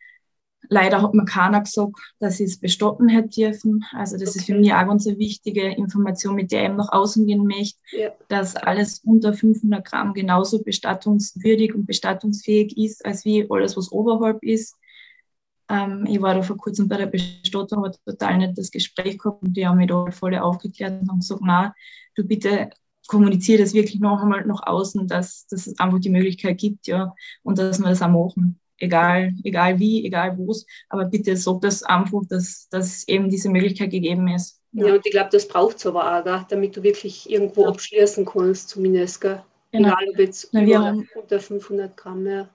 Leider 0.69 1.03
hat 1.03 1.15
mir 1.15 1.25
keiner 1.25 1.61
gesagt, 1.61 1.95
dass 2.19 2.41
ich 2.41 2.47
es 2.47 2.61
bestoppen 2.61 3.09
hätte 3.09 3.29
dürfen. 3.29 3.85
Also 3.93 4.17
das 4.17 4.31
okay. 4.31 4.39
ist 4.39 4.47
für 4.47 4.55
mich 4.55 4.73
auch 4.73 4.87
ganz 4.87 5.07
eine 5.07 5.19
wichtige 5.19 5.63
Information, 5.63 6.35
mit 6.35 6.53
der 6.53 6.63
ich 6.63 6.69
eben 6.69 6.77
nach 6.77 6.93
außen 6.93 7.27
gehen 7.27 7.47
möchte, 7.47 7.79
ja. 7.93 8.11
dass 8.29 8.57
alles 8.57 9.01
unter 9.05 9.33
500 9.33 9.85
Gramm 9.85 10.15
genauso 10.15 10.63
bestattungswürdig 10.63 11.75
und 11.75 11.87
bestattungsfähig 11.87 12.77
ist, 12.77 13.05
als 13.05 13.25
wie 13.25 13.47
alles, 13.49 13.77
was 13.77 13.91
oberhalb 13.91 14.43
ist. 14.43 14.77
Ähm, 15.69 16.07
ich 16.09 16.21
war 16.21 16.35
da 16.35 16.43
vor 16.43 16.57
kurzem 16.57 16.89
bei 16.89 16.97
der 16.97 17.07
Bestattung, 17.07 17.85
habe 17.85 17.97
total 18.05 18.39
nettes 18.39 18.71
Gespräch 18.71 19.19
gehabt 19.19 19.43
und 19.43 19.57
die 19.57 19.67
haben 19.67 19.79
mich 19.79 19.89
da 19.89 20.11
voll 20.11 20.35
aufgeklärt 20.37 21.01
und 21.01 21.11
haben 21.11 21.21
gesagt, 21.21 21.43
na, 21.45 21.75
du 22.15 22.25
bitte 22.25 22.71
kommuniziere 23.09 23.63
das 23.63 23.75
wirklich 23.75 24.01
noch 24.01 24.23
einmal 24.23 24.47
nach 24.47 24.65
außen, 24.65 25.09
dass, 25.09 25.47
dass 25.49 25.67
es 25.67 25.79
einfach 25.81 25.99
die 25.99 26.11
Möglichkeit 26.11 26.59
gibt, 26.59 26.87
ja, 26.87 27.15
und 27.43 27.59
dass 27.59 27.81
wir 27.81 27.89
das 27.89 28.03
auch 28.03 28.09
machen. 28.09 28.61
Egal, 28.79 29.33
egal 29.45 29.79
wie, 29.79 30.07
egal 30.07 30.39
wo 30.39 30.53
es, 30.53 30.65
aber 30.89 31.05
bitte 31.07 31.37
sag 31.37 31.61
das 31.61 31.83
einfach, 31.83 32.23
dass, 32.29 32.69
dass 32.71 33.07
eben 33.09 33.29
diese 33.29 33.49
Möglichkeit 33.49 33.91
gegeben 33.91 34.29
ist. 34.29 34.61
Ja, 34.73 34.89
ja 34.89 34.95
und 34.95 35.05
ich 35.05 35.13
glaube, 35.13 35.31
das 35.33 35.49
braucht 35.49 35.79
es 35.79 35.87
aber 35.87 36.19
auch, 36.19 36.25
gell? 36.25 36.45
damit 36.49 36.77
du 36.77 36.83
wirklich 36.83 37.29
irgendwo 37.29 37.63
ja. 37.63 37.69
abschließen 37.69 38.25
kannst, 38.25 38.69
zumindest. 38.69 39.21
Gell? 39.21 39.43
Genau. 39.73 39.89
Egal 39.89 40.09
ob 40.13 40.19
jetzt 40.19 40.49
Na, 40.53 40.63
über, 40.63 41.03
unter 41.15 41.41
500 41.41 41.97
Gramm. 41.97 42.27
Ja. 42.27 42.49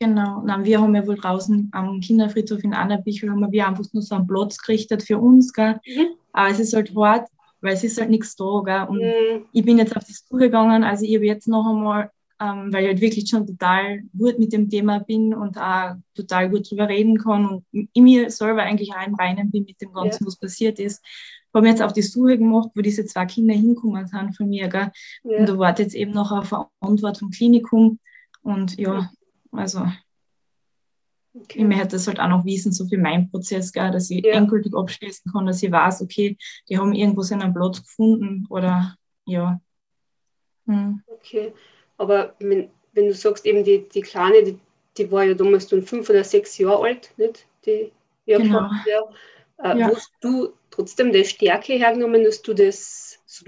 Genau, 0.00 0.42
Nein, 0.44 0.64
wir 0.64 0.80
haben 0.80 0.94
ja 0.94 1.04
wohl 1.06 1.16
draußen 1.16 1.70
am 1.72 2.00
Kinderfriedhof 2.00 2.62
in 2.62 2.72
Annabichel 2.72 3.30
haben 3.30 3.50
wir 3.50 3.66
einfach 3.66 3.84
nur 3.92 4.02
so 4.02 4.14
einen 4.14 4.28
Platz 4.28 4.58
gerichtet 4.58 5.02
für 5.02 5.18
uns, 5.18 5.52
gell? 5.52 5.80
Mhm. 5.84 6.06
aber 6.32 6.50
es 6.50 6.60
ist 6.60 6.72
halt 6.72 6.94
hart, 6.94 7.28
weil 7.60 7.74
es 7.74 7.82
ist 7.82 7.98
halt 7.98 8.10
nichts 8.10 8.36
da. 8.36 8.62
Gell? 8.64 8.86
Und 8.88 8.98
mhm. 8.98 9.46
ich 9.52 9.64
bin 9.64 9.78
jetzt 9.78 9.96
auf 9.96 10.04
die 10.04 10.12
Suche 10.12 10.38
gegangen, 10.38 10.84
also 10.84 11.04
ich 11.04 11.16
habe 11.16 11.26
jetzt 11.26 11.48
noch 11.48 11.68
einmal 11.68 12.12
ähm, 12.40 12.72
weil 12.72 12.84
ich 12.84 12.88
halt 12.88 13.00
wirklich 13.00 13.28
schon 13.28 13.46
total 13.46 14.02
gut 14.16 14.38
mit 14.38 14.52
dem 14.52 14.68
Thema 14.68 15.00
bin 15.00 15.34
und 15.34 15.58
auch 15.58 15.96
total 16.14 16.48
gut 16.50 16.70
drüber 16.70 16.88
reden 16.88 17.18
kann 17.18 17.46
und 17.46 17.64
in 17.92 18.04
mir 18.04 18.30
selber 18.30 18.62
eigentlich 18.62 18.92
auch 18.92 19.06
im 19.06 19.14
Reinen 19.14 19.50
bin 19.50 19.64
mit 19.64 19.80
dem 19.80 19.92
Ganzen, 19.92 20.24
ja. 20.24 20.26
was 20.26 20.36
passiert 20.36 20.78
ist. 20.78 21.04
Habe 21.52 21.64
mir 21.64 21.70
jetzt 21.70 21.82
auf 21.82 21.92
die 21.92 22.02
Suche 22.02 22.38
gemacht, 22.38 22.70
wo 22.74 22.82
diese 22.82 23.04
zwei 23.06 23.26
Kinder 23.26 23.54
hinkommen 23.54 24.06
sind 24.06 24.36
von 24.36 24.48
mir. 24.48 24.68
Gell? 24.68 24.92
Ja. 25.24 25.38
Und 25.38 25.48
da 25.48 25.58
warte 25.58 25.82
jetzt 25.82 25.94
eben 25.94 26.12
noch 26.12 26.30
auf 26.30 26.52
eine 26.52 26.66
Antwort 26.80 27.18
vom 27.18 27.30
Klinikum. 27.30 27.98
Und 28.42 28.78
ja, 28.78 29.10
also 29.50 29.80
okay. 31.34 31.58
ich 31.60 31.64
möchte 31.64 31.88
das 31.88 32.06
halt 32.06 32.20
auch 32.20 32.28
noch 32.28 32.44
wissen, 32.44 32.70
so 32.70 32.86
für 32.86 32.98
meinen 32.98 33.30
Prozess, 33.30 33.72
gell, 33.72 33.90
dass 33.90 34.10
ich 34.10 34.24
ja. 34.24 34.34
endgültig 34.34 34.74
abschließen 34.74 35.32
kann, 35.32 35.46
dass 35.46 35.62
ich 35.62 35.72
weiß, 35.72 36.02
okay, 36.02 36.36
die 36.68 36.78
haben 36.78 36.92
irgendwo 36.92 37.22
seinen 37.22 37.52
Platz 37.52 37.82
gefunden 37.82 38.46
oder 38.48 38.94
ja. 39.24 39.60
Hm. 40.66 41.02
Okay. 41.06 41.52
Aber 41.98 42.34
wenn, 42.38 42.70
wenn 42.92 43.06
du 43.06 43.14
sagst, 43.14 43.44
eben 43.44 43.64
die, 43.64 43.86
die 43.88 44.00
Kleine, 44.00 44.42
die, 44.42 44.58
die 44.96 45.10
war 45.10 45.24
ja 45.24 45.34
damals 45.34 45.66
dann 45.68 45.82
fünf 45.82 46.08
oder 46.08 46.24
sechs 46.24 46.56
Jahre 46.58 46.84
alt, 46.84 47.12
nicht? 47.16 47.46
Die, 47.66 47.92
ja, 48.24 48.38
genau. 48.38 48.70
ja. 48.86 49.02
Äh, 49.62 49.78
ja. 49.78 49.88
Hast 49.88 50.12
du 50.20 50.54
trotzdem 50.70 51.12
die 51.12 51.24
Stärke 51.24 51.74
hergenommen, 51.74 52.24
dass 52.24 52.40
du 52.42 52.54
das 52.54 53.18
so 53.26 53.44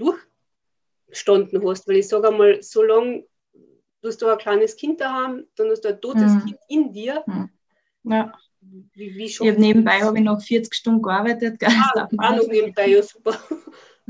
durchgestanden 1.07 1.67
hast? 1.67 1.87
Weil 1.87 1.97
ich 1.97 2.07
sage 2.07 2.27
einmal, 2.27 2.61
so 2.61 2.83
lange, 2.83 3.25
du 4.01 4.07
hast 4.07 4.21
da 4.21 4.33
ein 4.33 4.37
kleines 4.37 4.75
Kind 4.75 4.99
daheim, 5.01 5.45
dann 5.55 5.69
hast 5.69 5.81
du 5.81 5.89
ein 5.89 6.01
totes 6.01 6.33
mhm. 6.33 6.45
Kind 6.45 6.59
in 6.67 6.93
dir. 6.93 7.23
Mhm. 7.25 7.49
Ja. 8.03 8.33
Wie, 8.61 9.15
wie 9.15 9.25
ich 9.25 9.39
habe 9.39 9.53
nebenbei 9.53 10.01
habe 10.01 10.17
ich 10.19 10.23
noch 10.23 10.39
40 10.39 10.73
Stunden 10.73 11.01
gearbeitet. 11.01 11.59
Gell? 11.59 11.69
Ah, 11.71 12.07
auch 12.17 12.35
noch 12.35 12.47
nebenbei, 12.47 12.87
ja 12.87 13.01
super. 13.01 13.35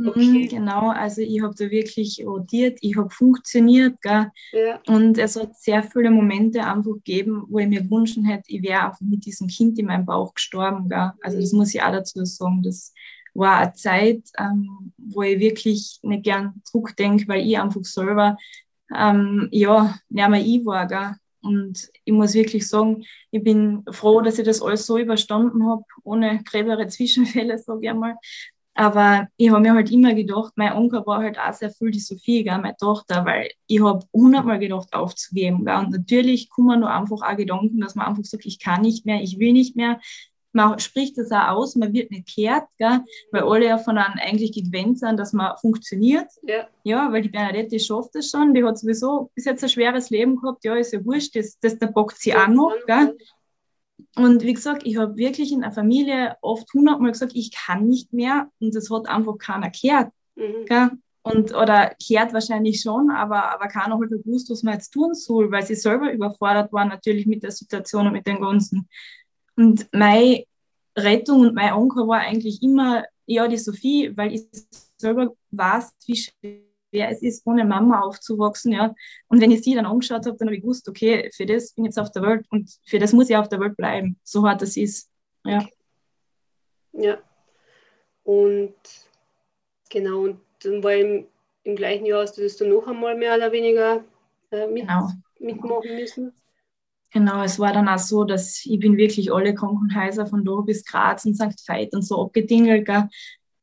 Mhm, 0.02 0.08
okay. 0.10 0.48
Genau, 0.48 0.90
also 0.90 1.22
ich 1.22 1.42
habe 1.42 1.54
da 1.58 1.70
wirklich 1.70 2.24
rotiert, 2.26 2.78
ich 2.82 2.98
habe 2.98 3.10
funktioniert. 3.10 4.02
Gell? 4.02 4.32
Ja. 4.52 4.80
Und 4.88 5.18
es 5.18 5.36
hat 5.36 5.56
sehr 5.56 5.84
viele 5.84 6.12
Momente 6.12 6.64
einfach 6.64 6.94
gegeben, 6.94 7.44
wo 7.50 7.60
ich 7.60 7.68
mir 7.68 7.82
gewünscht 7.82 8.18
hätte, 8.24 8.46
ich 8.48 8.64
wäre 8.64 8.86
einfach 8.86 9.02
mit 9.02 9.26
diesem 9.26 9.48
Kind 9.48 9.78
in 9.80 9.88
meinem 9.88 10.06
Bauch 10.06 10.34
gestorben. 10.34 10.90
Gell? 10.90 11.12
Also 11.22 11.40
das 11.40 11.52
muss 11.52 11.74
ich 11.74 11.82
auch 11.82 11.92
dazu 11.92 12.24
sagen. 12.26 12.62
Das 12.64 12.94
war 13.34 13.58
eine 13.58 13.74
Zeit, 13.74 14.24
ähm, 14.38 14.92
wo 14.98 15.22
ich 15.22 15.40
wirklich 15.40 16.00
nicht 16.02 16.24
gern 16.24 16.62
zurückdenke, 16.64 17.28
weil 17.28 17.48
ich 17.48 17.60
einfach 17.60 17.84
selber 17.84 18.38
ähm, 18.96 19.48
ja, 19.52 19.98
nicht 20.10 20.30
mehr 20.30 20.42
ich 20.42 20.66
war. 20.66 20.88
Gell? 20.88 21.16
Und 21.44 21.90
ich 22.04 22.14
muss 22.14 22.34
wirklich 22.34 22.68
sagen, 22.68 23.04
ich 23.32 23.44
bin 23.44 23.84
froh, 23.92 24.22
dass 24.22 24.38
ich 24.38 24.46
das 24.46 24.62
alles 24.62 24.86
so 24.86 24.98
überstanden 24.98 25.66
habe, 25.66 25.84
ohne 26.04 26.44
gröbere 26.44 26.88
Zwischenfälle, 26.88 27.58
sage 27.58 27.80
ich 27.84 27.90
einmal. 27.90 28.16
Aber 28.82 29.28
ich 29.38 29.52
habe 29.52 29.62
mir 29.62 29.76
halt 29.76 29.92
immer 29.92 30.16
gedacht, 30.16 30.54
mein 30.56 30.74
Onkel 30.74 31.06
war 31.06 31.20
halt 31.22 31.38
auch 31.38 31.54
sehr 31.54 31.70
viel 31.70 31.92
die 31.92 32.00
Sophie, 32.00 32.44
gell, 32.44 32.58
meine 32.58 32.76
Tochter, 32.78 33.24
weil 33.26 33.52
ich 33.68 33.80
habe 33.80 34.04
hundertmal 34.12 34.58
gedacht, 34.58 34.92
aufzugeben. 34.92 35.66
Gell. 35.66 35.78
Und 35.78 35.92
natürlich 35.92 36.50
kommen 36.50 36.80
nur 36.80 36.90
einfach 36.90 37.22
auch 37.22 37.38
Gedanken, 37.38 37.80
dass 37.80 37.94
man 37.94 38.08
einfach 38.08 38.24
sagt, 38.24 38.44
ich 38.48 38.58
kann 38.58 38.82
nicht 38.82 39.06
mehr, 39.06 39.22
ich 39.22 39.38
will 39.38 39.54
nicht 39.54 39.76
mehr. 39.76 40.00
Man 40.52 40.80
spricht 40.80 41.16
das 41.20 41.32
auch 41.32 41.50
aus, 41.50 41.76
man 41.76 41.94
wird 41.94 42.10
nicht 42.10 42.28
kehrt, 42.28 42.64
gell, 42.80 43.02
weil 43.32 43.44
alle 43.44 43.68
ja 43.68 43.78
von 43.78 44.00
einem 44.00 44.18
eigentlich 44.20 44.52
gewöhnt 44.52 44.98
sind, 44.98 45.20
dass 45.20 45.32
man 45.32 45.56
funktioniert. 45.58 46.30
Ja. 46.42 46.68
ja, 46.84 47.12
weil 47.12 47.22
die 47.22 47.30
Bernadette 47.30 47.80
schafft 47.80 48.16
das 48.16 48.32
schon, 48.32 48.56
die 48.56 48.64
hat 48.64 48.80
sowieso 48.80 49.30
bis 49.36 49.46
jetzt 49.46 49.64
ein 49.64 49.70
schweres 49.70 50.10
Leben 50.10 50.38
gehabt, 50.38 50.66
ja, 50.66 50.76
ist 50.76 50.92
ja 50.92 51.06
wurscht, 51.06 51.36
das, 51.36 51.60
das, 51.60 51.78
da 51.78 51.86
bockt 51.86 52.18
sie 52.18 52.36
auch 52.36 52.48
noch. 52.48 52.74
Gell. 52.88 53.16
Und 54.16 54.44
wie 54.44 54.54
gesagt, 54.54 54.84
ich 54.86 54.98
habe 54.98 55.16
wirklich 55.18 55.52
in 55.52 55.62
der 55.62 55.72
Familie 55.72 56.36
oft 56.42 56.72
hundertmal 56.74 57.12
gesagt, 57.12 57.34
ich 57.36 57.52
kann 57.52 57.88
nicht 57.88 58.14
mehr 58.14 58.50
und 58.60 58.76
das 58.76 58.90
hat 58.90 59.08
einfach 59.08 59.38
keiner 59.38 59.72
gehört. 59.72 60.12
Mhm. 60.36 61.02
Und, 61.24 61.54
oder 61.54 61.94
kehrt 62.04 62.34
wahrscheinlich 62.34 62.82
schon, 62.82 63.12
aber, 63.12 63.54
aber 63.54 63.68
keiner 63.68 64.00
hat 64.00 64.10
gewusst, 64.10 64.50
was 64.50 64.64
man 64.64 64.74
jetzt 64.74 64.92
tun 64.92 65.14
soll, 65.14 65.52
weil 65.52 65.64
sie 65.64 65.76
selber 65.76 66.12
überfordert 66.12 66.74
waren 66.74 66.90
natürlich 66.90 67.28
mit 67.28 67.44
der 67.44 67.52
Situation 67.52 68.08
und 68.08 68.14
mit 68.14 68.26
dem 68.26 68.42
Ganzen. 68.42 68.88
Und 69.56 69.88
meine 69.92 70.46
Rettung 70.98 71.42
und 71.42 71.54
mein 71.54 71.74
Onkel 71.74 72.08
war 72.08 72.22
eigentlich 72.22 72.64
immer, 72.64 73.06
ja, 73.28 73.48
die 73.48 73.58
Sophie, 73.58 74.12
weil 74.16 74.34
ich 74.34 74.48
selber 74.98 75.34
weiß, 75.52 75.94
wie 76.08 76.16
schwer 76.16 76.71
schwer 76.92 77.10
es 77.10 77.22
ist, 77.22 77.46
ohne 77.48 77.66
Mama 77.66 78.02
aufzuwachsen. 78.02 78.74
Ja. 78.74 78.94
Und 79.28 79.42
wenn 79.42 79.52
ich 79.52 79.64
sie 79.64 79.74
dann 79.74 79.86
angeschaut 79.86 80.26
habe, 80.26 80.38
dann 80.38 80.48
habe 80.48 80.56
ich 80.56 80.62
gewusst, 80.62 80.88
okay, 80.88 81.30
für 81.34 81.46
das 81.46 81.74
bin 81.74 81.86
ich 81.86 81.90
jetzt 81.90 82.00
auf 82.00 82.12
der 82.12 82.22
Welt 82.22 82.46
und 82.50 82.70
für 82.86 83.00
das 83.00 83.14
muss 83.14 83.30
ich 83.30 83.38
auf 83.38 83.50
der 83.50 83.60
Welt 83.60 83.78
bleiben, 83.78 84.20
so 84.24 84.48
hart 84.48 84.62
es 84.62 84.78
ist. 84.78 85.10
Ja. 85.46 85.66
Ja. 86.94 87.18
Und 88.24 88.76
genau, 89.90 90.22
und 90.22 90.42
dann 90.64 90.84
war 90.84 90.94
im, 90.94 91.26
im 91.64 91.76
gleichen 91.76 92.06
Jahr 92.06 92.22
hast 92.22 92.38
du 92.38 92.44
das 92.44 92.58
dann 92.58 92.70
noch 92.70 92.88
einmal 92.88 93.16
mehr 93.16 93.36
oder 93.36 93.52
weniger 93.52 94.04
äh, 94.52 94.68
mit, 94.68 94.84
genau. 94.84 95.10
mitmachen 95.40 95.96
müssen. 95.96 96.34
Genau, 97.14 97.44
es 97.44 97.60
war 97.60 97.74
dann 97.74 97.90
auch 97.90 98.00
so, 98.00 98.24
dass 98.24 98.66
ich 98.66 98.80
bin 98.80 98.96
wirklich 98.96 99.34
alle 99.34 99.54
Krankenhäuser 99.54 100.26
von 100.28 100.46
da 100.46 100.62
bis 100.62 100.86
Graz 100.86 101.26
und 101.26 101.36
St. 101.36 101.68
Veit 101.68 101.94
und 101.94 102.04
so 102.04 102.22
abgedingelt. 102.22 102.86
Gell. 102.86 103.10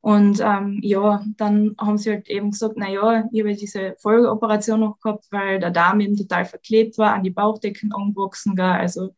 Und 0.08 0.40
ähm, 0.40 0.80
ja, 0.82 1.22
dann 1.36 1.74
haben 1.78 1.98
sie 1.98 2.10
halt 2.10 2.30
eben 2.30 2.50
gesagt, 2.52 2.76
na 2.78 2.88
ja, 2.88 3.28
ich 3.30 3.40
habe 3.42 3.54
diese 3.54 3.94
Folgeoperation 3.98 4.80
noch 4.80 4.98
gehabt, 5.00 5.26
weil 5.30 5.60
der 5.60 5.70
Darm 5.70 6.00
eben 6.00 6.16
total 6.16 6.46
verklebt 6.46 6.96
war, 6.96 7.12
an 7.12 7.24
die 7.24 7.30
Bauchdecken 7.30 7.92
angewachsen, 7.92 8.56
gell, 8.56 8.64
also 8.64 9.10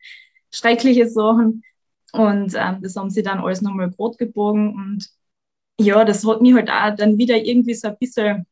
schreckliche 0.52 1.08
Sachen. 1.08 1.62
Und 2.12 2.56
ähm, 2.56 2.80
das 2.82 2.96
haben 2.96 3.08
sie 3.10 3.22
dann 3.22 3.38
alles 3.38 3.62
nochmal 3.62 3.94
rot 4.00 4.18
gebogen. 4.18 4.74
Und 4.74 5.08
ja, 5.80 6.04
das 6.04 6.26
hat 6.26 6.42
mich 6.42 6.54
halt 6.54 6.68
auch 6.68 6.96
dann 6.96 7.18
wieder 7.18 7.36
irgendwie 7.36 7.74
so 7.74 7.86
ein 7.86 7.96
bisschen 8.00 8.44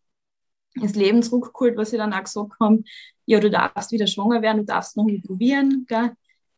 ins 0.74 0.94
Leben 0.94 1.24
zurückgeholt, 1.24 1.76
was 1.76 1.90
sie 1.90 1.96
dann 1.96 2.12
auch 2.12 2.22
gesagt 2.22 2.52
haben, 2.60 2.84
ja, 3.26 3.40
du 3.40 3.50
darfst 3.50 3.90
wieder 3.90 4.06
schwanger 4.06 4.42
werden, 4.42 4.58
du 4.58 4.64
darfst 4.64 4.96
noch 4.96 5.04
mal 5.04 5.20
probieren, 5.26 5.86
gell? 5.88 6.12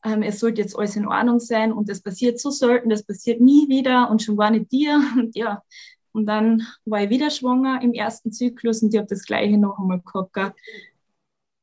Ähm, 0.04 0.22
es 0.22 0.40
sollte 0.40 0.62
jetzt 0.62 0.78
alles 0.78 0.96
in 0.96 1.06
Ordnung 1.06 1.40
sein 1.40 1.72
und 1.72 1.88
das 1.88 2.00
passiert 2.00 2.40
so 2.40 2.50
selten, 2.50 2.88
das 2.88 3.02
passiert 3.02 3.40
nie 3.40 3.68
wieder 3.68 4.10
und 4.10 4.22
schon 4.22 4.36
gar 4.36 4.50
nicht 4.50 4.70
dir. 4.72 5.00
Und 5.16 5.36
ja, 5.36 5.62
und 6.12 6.26
dann 6.26 6.66
war 6.84 7.04
ich 7.04 7.10
wieder 7.10 7.30
schwanger 7.30 7.80
im 7.82 7.92
ersten 7.92 8.32
Zyklus 8.32 8.82
und 8.82 8.92
ich 8.92 8.98
habe 8.98 9.08
das 9.08 9.24
gleiche 9.24 9.56
noch 9.58 9.78
einmal 9.78 10.00
gehabt. 10.00 10.32
Gell. 10.32 10.52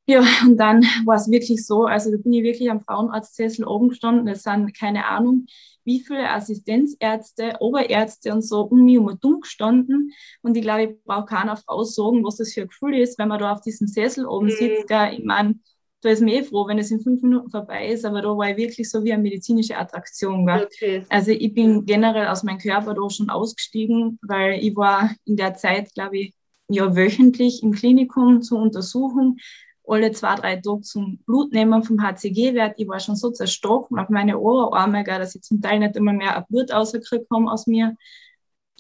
Ja, 0.09 0.23
und 0.45 0.55
dann 0.55 0.83
war 1.03 1.17
es 1.17 1.29
wirklich 1.29 1.65
so, 1.65 1.83
also 1.83 2.09
da 2.09 2.17
bin 2.17 2.31
ich 2.31 2.43
wirklich 2.43 2.71
am 2.71 2.79
Frauenarztsessel 2.79 3.65
oben 3.65 3.89
gestanden, 3.89 4.25
es 4.29 4.43
sind 4.43 4.73
keine 4.73 5.05
Ahnung, 5.05 5.47
wie 5.83 5.99
viele 5.99 6.29
Assistenzärzte, 6.29 7.57
Oberärzte 7.59 8.33
und 8.33 8.41
so 8.41 8.61
um 8.61 8.85
mich 8.85 8.99
herum 8.99 9.41
gestanden. 9.41 10.13
Und 10.41 10.55
ich 10.55 10.61
glaube, 10.61 10.83
ich 10.83 11.03
brauche 11.03 11.25
keiner 11.25 11.57
Frau 11.57 11.83
sagen, 11.83 12.23
was 12.23 12.37
das 12.37 12.53
für 12.53 12.61
ein 12.61 12.67
Gefühl 12.67 12.97
ist, 12.97 13.19
wenn 13.19 13.27
man 13.27 13.39
da 13.39 13.51
auf 13.51 13.61
diesem 13.61 13.87
Sessel 13.87 14.25
oben 14.25 14.47
mhm. 14.47 14.51
sitzt. 14.51 14.87
Gell. 14.87 15.13
Ich 15.13 15.25
meine, 15.25 15.55
da 16.01 16.09
ist 16.09 16.21
mir 16.21 16.41
eh 16.41 16.43
froh, 16.43 16.67
wenn 16.67 16.77
es 16.77 16.91
in 16.91 16.99
fünf 16.99 17.21
Minuten 17.23 17.49
vorbei 17.49 17.87
ist, 17.87 18.05
aber 18.05 18.21
da 18.21 18.29
war 18.29 18.49
ich 18.51 18.57
wirklich 18.57 18.89
so 18.89 19.03
wie 19.03 19.13
eine 19.13 19.23
medizinische 19.23 19.77
Attraktion. 19.77 20.47
Okay. 20.49 21.03
Also 21.09 21.31
ich 21.31 21.53
bin 21.53 21.85
generell 21.85 22.27
aus 22.27 22.43
meinem 22.43 22.59
Körper 22.59 22.93
da 22.93 23.09
schon 23.09 23.29
ausgestiegen, 23.29 24.19
weil 24.21 24.59
ich 24.63 24.75
war 24.75 25.11
in 25.25 25.37
der 25.37 25.55
Zeit, 25.55 25.93
glaube 25.93 26.17
ich, 26.17 26.33
ja 26.69 26.95
wöchentlich 26.95 27.63
im 27.63 27.71
Klinikum 27.71 28.41
zur 28.41 28.59
Untersuchung, 28.59 29.37
alle 29.87 30.11
zwei, 30.11 30.35
drei 30.35 30.55
Tage 30.57 30.81
zum 30.81 31.19
Blutnehmen 31.25 31.81
vom 31.81 32.01
HCG-Wert. 32.01 32.75
Ich 32.77 32.87
war 32.87 32.99
schon 32.99 33.15
so 33.15 33.31
zerstochen 33.31 33.97
auf 33.97 34.09
meine 34.09 34.37
Oberarme, 34.37 35.03
dass 35.03 35.35
ich 35.35 35.41
zum 35.41 35.61
Teil 35.61 35.79
nicht 35.79 35.95
immer 35.95 36.13
mehr 36.13 36.45
Blut 36.49 36.71
rausgekriegt 36.71 37.27
habe 37.31 37.49
aus 37.49 37.67
mir. 37.67 37.95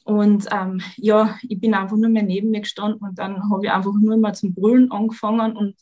Und 0.03 0.47
ähm, 0.51 0.81
ja, 0.97 1.37
ich 1.47 1.59
bin 1.59 1.73
einfach 1.73 1.97
nur 1.97 2.09
mehr 2.09 2.23
neben 2.23 2.51
mir 2.51 2.61
gestanden 2.61 3.01
und 3.01 3.17
dann 3.19 3.49
habe 3.49 3.65
ich 3.65 3.71
einfach 3.71 3.93
nur 3.99 4.17
mal 4.17 4.33
zum 4.33 4.53
Brüllen 4.53 4.91
angefangen 4.91 5.55
und 5.55 5.75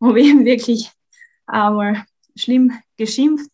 habe 0.02 0.20
ich 0.20 0.44
wirklich 0.44 0.90
einmal 1.46 2.04
schlimm 2.36 2.72
geschimpft 2.96 3.50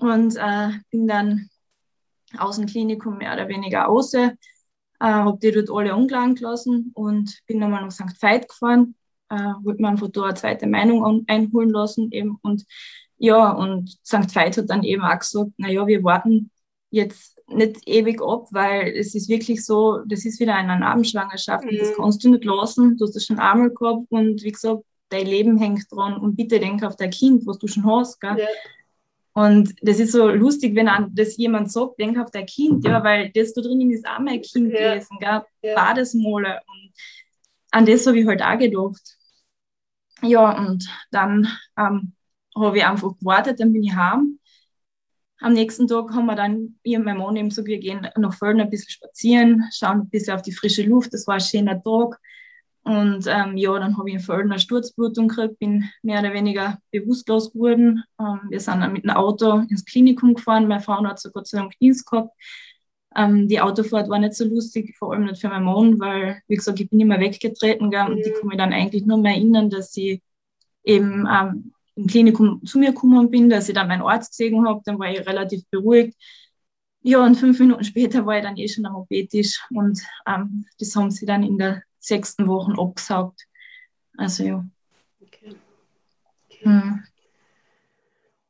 und 0.00 0.36
äh, 0.36 0.70
bin 0.90 1.06
dann 1.06 1.48
aus 2.38 2.56
dem 2.56 2.66
Klinikum 2.66 3.18
mehr 3.18 3.34
oder 3.34 3.48
weniger 3.48 3.82
raus, 3.82 4.14
äh, 4.14 4.30
habe 5.00 5.38
die 5.40 5.50
dort 5.50 5.70
alle 5.70 5.94
umgelagert 5.94 6.38
gelassen 6.38 6.92
und 6.94 7.40
bin 7.46 7.58
nochmal 7.58 7.82
nach 7.82 7.90
St. 7.90 8.20
Veit 8.20 8.48
gefahren, 8.48 8.94
äh, 9.30 9.36
wollte 9.62 9.82
mir 9.82 9.88
einfach 9.88 10.08
da 10.08 10.24
eine 10.24 10.34
zweite 10.34 10.66
Meinung 10.66 11.24
einholen 11.26 11.70
lassen 11.70 12.10
eben 12.12 12.38
und 12.42 12.64
ja, 13.18 13.52
und 13.52 13.98
St. 14.04 14.34
Veit 14.34 14.56
hat 14.56 14.70
dann 14.70 14.82
eben 14.82 15.02
auch 15.02 15.18
gesagt, 15.18 15.52
naja, 15.56 15.86
wir 15.86 16.02
warten 16.02 16.50
jetzt 16.90 17.38
nicht 17.48 17.86
ewig 17.86 18.20
ab, 18.20 18.48
weil 18.50 18.92
es 18.96 19.14
ist 19.14 19.28
wirklich 19.28 19.64
so, 19.64 20.00
das 20.06 20.24
ist 20.24 20.40
wieder 20.40 20.54
eine 20.54 20.78
Narbenschwangerschaft 20.78 21.64
mhm. 21.64 21.78
das 21.78 21.94
kannst 21.94 22.24
du 22.24 22.30
nicht 22.30 22.44
lassen, 22.44 22.96
du 22.96 23.04
hast 23.04 23.14
das 23.14 23.24
schon 23.24 23.38
einmal 23.38 23.70
gehabt 23.70 24.06
und 24.10 24.42
wie 24.42 24.52
gesagt, 24.52 24.82
dein 25.12 25.26
Leben 25.26 25.58
hängt 25.58 25.90
dran 25.90 26.16
und 26.16 26.36
bitte 26.36 26.58
denk 26.58 26.82
auf 26.82 26.96
dein 26.96 27.10
Kind, 27.10 27.46
was 27.46 27.58
du 27.58 27.66
schon 27.66 27.84
hast. 27.84 28.20
Gell? 28.20 28.38
Ja. 28.38 28.46
Und 29.34 29.74
das 29.80 29.98
ist 29.98 30.12
so 30.12 30.28
lustig, 30.28 30.74
wenn 30.74 30.90
das 31.12 31.36
jemand 31.36 31.72
sagt, 31.72 31.98
denk 31.98 32.18
auf 32.18 32.30
dein 32.30 32.46
Kind, 32.46 32.84
ja, 32.84 33.02
weil 33.02 33.30
das 33.30 33.54
da 33.54 33.62
drinnen 33.62 33.90
ist 33.90 34.06
auch 34.06 34.18
mein 34.18 34.42
Kind 34.42 34.72
ja. 34.72 34.94
gewesen, 34.94 35.16
gell? 35.18 35.42
Ja. 35.62 35.74
Badesmole. 35.74 36.60
Und 36.66 36.92
an 37.70 37.86
das 37.86 38.06
habe 38.06 38.18
ich 38.18 38.26
halt 38.26 38.42
auch 38.42 38.58
gedacht. 38.58 39.16
Ja, 40.22 40.56
und 40.56 40.86
dann 41.10 41.48
ähm, 41.78 42.12
habe 42.54 42.78
ich 42.78 42.84
einfach 42.84 43.16
gewartet, 43.18 43.58
dann 43.58 43.72
bin 43.72 43.82
ich 43.82 43.94
heim. 43.94 44.38
Am 45.40 45.54
nächsten 45.54 45.88
Tag 45.88 46.12
haben 46.12 46.26
wir 46.26 46.36
dann, 46.36 46.78
ich 46.82 46.96
und 46.96 47.04
mein 47.04 47.16
Mann 47.16 47.34
eben 47.34 47.50
so, 47.50 47.64
wir 47.64 47.78
gehen 47.78 48.06
nach 48.16 48.34
Völlen 48.34 48.60
ein 48.60 48.70
bisschen 48.70 48.90
spazieren, 48.90 49.64
schauen 49.72 50.02
ein 50.02 50.08
bisschen 50.10 50.34
auf 50.34 50.42
die 50.42 50.52
frische 50.52 50.84
Luft. 50.84 51.12
Das 51.12 51.26
war 51.26 51.34
ein 51.34 51.40
schöner 51.40 51.82
Tag. 51.82 52.20
Und 52.84 53.26
ähm, 53.28 53.56
ja, 53.56 53.78
dann 53.78 53.96
habe 53.96 54.08
ich 54.08 54.16
in 54.16 54.20
Völln 54.20 54.50
eine 54.50 54.58
Sturzblutung 54.58 55.28
gekriegt, 55.28 55.58
bin 55.60 55.88
mehr 56.02 56.18
oder 56.18 56.32
weniger 56.32 56.78
bewusstlos 56.90 57.52
geworden. 57.52 58.02
Ähm, 58.18 58.40
wir 58.48 58.58
sind 58.58 58.80
dann 58.80 58.92
mit 58.92 59.04
dem 59.04 59.10
Auto 59.10 59.58
ins 59.68 59.84
Klinikum 59.84 60.34
gefahren. 60.34 60.66
Meine 60.66 60.80
Frau 60.80 61.02
hat 61.04 61.20
so 61.20 61.30
Gott 61.30 61.46
sei 61.46 61.58
Dank 61.58 61.78
Dienst 61.78 62.10
gehabt. 62.10 62.32
Ähm, 63.14 63.46
die 63.46 63.60
Autofahrt 63.60 64.08
war 64.08 64.18
nicht 64.18 64.34
so 64.34 64.44
lustig, 64.44 64.96
vor 64.98 65.12
allem 65.12 65.26
nicht 65.26 65.40
für 65.40 65.48
meinen 65.48 65.64
Mann, 65.64 66.00
weil, 66.00 66.42
wie 66.48 66.56
gesagt, 66.56 66.80
ich 66.80 66.90
bin 66.90 66.98
immer 67.00 67.20
weggetreten 67.20 67.90
gell, 67.90 68.10
und 68.10 68.18
ich 68.18 68.32
kann 68.34 68.48
mich 68.48 68.58
dann 68.58 68.72
eigentlich 68.72 69.04
nur 69.06 69.18
mehr 69.18 69.34
erinnern, 69.34 69.70
dass 69.70 69.96
ich 69.96 70.20
eben 70.82 71.28
ähm, 71.30 71.72
im 71.94 72.06
Klinikum 72.06 72.64
zu 72.64 72.78
mir 72.78 72.92
gekommen 72.92 73.30
bin, 73.30 73.50
dass 73.50 73.68
ich 73.68 73.74
dann 73.74 73.88
meinen 73.88 74.02
Arzt 74.02 74.32
gesehen 74.32 74.66
habe, 74.66 74.80
dann 74.84 74.98
war 74.98 75.10
ich 75.10 75.26
relativ 75.26 75.62
beruhigt. 75.70 76.16
Ja, 77.02 77.24
und 77.24 77.36
fünf 77.36 77.58
Minuten 77.60 77.84
später 77.84 78.24
war 78.26 78.38
ich 78.38 78.44
dann 78.44 78.56
eh 78.56 78.68
schon 78.68 78.86
am 78.86 78.96
OP-Tisch 78.96 79.60
und 79.70 80.00
ähm, 80.26 80.66
das 80.78 80.94
haben 80.96 81.10
sie 81.10 81.26
dann 81.26 81.42
in 81.42 81.58
der 81.58 81.82
sechsten 82.02 82.46
Woche 82.46 82.72
abgesaugt. 82.78 83.46
Also 84.16 84.44
ja. 84.44 84.66
Okay. 85.20 85.54
okay. 86.48 86.64
Hm. 86.64 87.02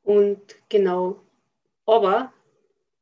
Und 0.04 0.40
genau, 0.68 1.20
aber 1.86 2.32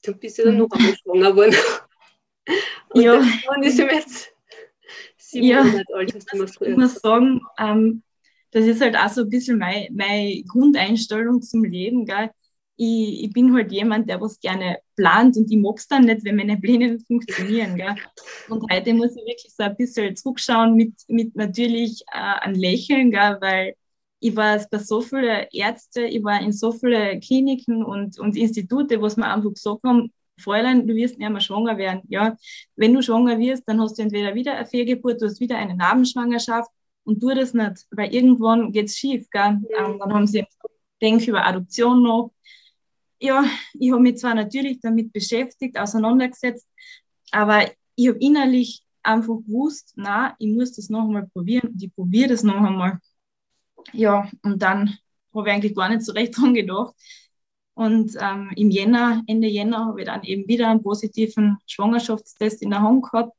du 0.05 0.15
bist 0.15 0.39
ja 0.39 0.45
dann 0.45 0.55
hm. 0.55 0.61
noch 0.61 0.71
einmal 0.71 0.97
schwanger 0.97 1.31
geworden. 1.31 1.55
Und 2.91 3.03
ja. 3.03 3.21
der 3.21 3.63
ist 3.63 3.79
jetzt 3.79 4.33
sieben 5.17 5.47
ja. 5.47 5.63
Monate 5.63 5.95
alt, 5.95 6.15
hast 6.15 6.33
du 6.33 6.39
mal 6.39 6.49
früher. 6.49 6.71
Ich 6.71 6.77
muss 6.77 6.95
sagen, 6.97 7.41
ähm, 7.59 8.03
das 8.51 8.65
ist 8.65 8.81
halt 8.81 8.97
auch 8.97 9.09
so 9.09 9.23
ein 9.23 9.31
bisschen 9.31 9.59
meine, 9.59 9.89
meine 9.93 10.43
Grundeinstellung 10.43 11.41
zum 11.41 11.65
Leben. 11.65 12.05
Gell? 12.05 12.31
Ich, 12.83 13.25
ich 13.25 13.33
bin 13.33 13.55
halt 13.55 13.71
jemand, 13.73 14.09
der 14.09 14.21
was 14.23 14.41
gerne 14.41 14.79
plant 14.97 15.37
und 15.37 15.51
ich 15.51 15.59
mag 15.59 15.77
es 15.77 15.87
dann 15.87 16.05
nicht, 16.05 16.25
wenn 16.25 16.37
meine 16.37 16.57
Pläne 16.57 16.93
nicht 16.93 17.07
funktionieren. 17.07 17.77
Gell? 17.77 17.95
Und 18.49 18.65
heute 18.73 18.95
muss 18.95 19.11
ich 19.17 19.23
wirklich 19.23 19.53
so 19.55 19.65
ein 19.65 19.77
bisschen 19.77 20.17
zurückschauen 20.17 20.75
mit, 20.75 20.95
mit 21.09 21.37
natürlich 21.37 22.03
äh, 22.11 22.41
ein 22.41 22.55
Lächeln, 22.55 23.11
gell? 23.11 23.37
weil 23.41 23.75
ich 24.21 24.35
war 24.35 24.59
bei 24.71 24.79
so 24.79 25.03
vielen 25.03 25.47
Ärzten, 25.53 26.05
ich 26.05 26.25
war 26.25 26.41
in 26.41 26.53
so 26.53 26.73
vielen 26.73 27.21
Kliniken 27.21 27.85
und, 27.85 28.19
und 28.19 28.35
Institute, 28.37 28.99
wo 28.99 29.07
es 29.07 29.17
mir 29.17 29.27
einfach 29.27 29.53
gesagt 29.53 29.83
haben, 29.85 30.11
Fräulein, 30.39 30.87
du 30.87 30.95
wirst 30.95 31.19
nicht 31.19 31.31
mehr 31.31 31.41
schwanger 31.41 31.77
werden. 31.77 32.01
Ja, 32.09 32.35
wenn 32.77 32.95
du 32.95 33.03
schwanger 33.03 33.39
wirst, 33.39 33.65
dann 33.67 33.79
hast 33.81 33.99
du 33.99 34.03
entweder 34.03 34.35
wieder 34.35 34.55
eine 34.55 34.67
Fehlgeburt, 34.67 35.21
du 35.21 35.27
hast 35.27 35.41
wieder 35.41 35.59
eine 35.59 35.77
Narbenschwangerschaft 35.77 36.71
und 37.05 37.21
tu 37.21 37.29
das 37.35 37.53
nicht, 37.53 37.87
weil 37.91 38.15
irgendwann 38.15 38.73
geht 38.73 38.87
es 38.87 38.97
schief. 38.97 39.29
Gell? 39.31 39.53
Mhm. 39.53 39.67
Ähm, 39.79 39.99
dann 39.99 40.15
haben 40.15 40.27
sie 40.27 40.47
denkt 41.01 41.27
über 41.27 41.47
Adoption 41.47 42.03
noch. 42.03 42.33
Ja, 43.21 43.45
ich 43.75 43.93
habe 43.93 44.01
mich 44.03 44.17
zwar 44.17 44.35
natürlich 44.35 44.81
damit 44.81 45.13
beschäftigt, 45.13 45.79
auseinandergesetzt, 45.79 46.67
aber 47.31 47.71
ich 47.95 48.09
habe 48.09 48.19
innerlich 48.19 48.83
einfach 49.03 49.37
gewusst, 49.47 49.93
na, 49.97 50.35
ich 50.39 50.49
muss 50.49 50.73
das 50.73 50.89
noch 50.89 51.05
einmal 51.05 51.29
probieren 51.29 51.71
und 51.71 51.83
ich 51.83 51.95
probiere 51.95 52.31
das 52.31 52.43
noch 52.43 52.57
einmal. 52.57 52.99
Ja, 53.93 54.31
und 54.43 54.61
dann 54.63 54.99
habe 55.35 55.49
ich 55.49 55.55
eigentlich 55.55 55.75
gar 55.75 55.89
nicht 55.89 56.03
so 56.03 56.13
recht 56.13 56.37
dran 56.37 56.55
gedacht. 56.55 56.95
Und 57.75 58.17
ähm, 58.21 58.51
im 58.57 58.71
Jänner, 58.71 59.23
Ende 59.27 59.49
Jänner, 59.49 59.87
habe 59.87 60.01
ich 60.01 60.07
dann 60.07 60.23
eben 60.25 60.47
wieder 60.49 60.69
einen 60.69 60.83
positiven 60.83 61.59
Schwangerschaftstest 61.67 62.63
in 62.63 62.71
der 62.71 62.83
Hand 62.83 63.05
gehabt. 63.05 63.37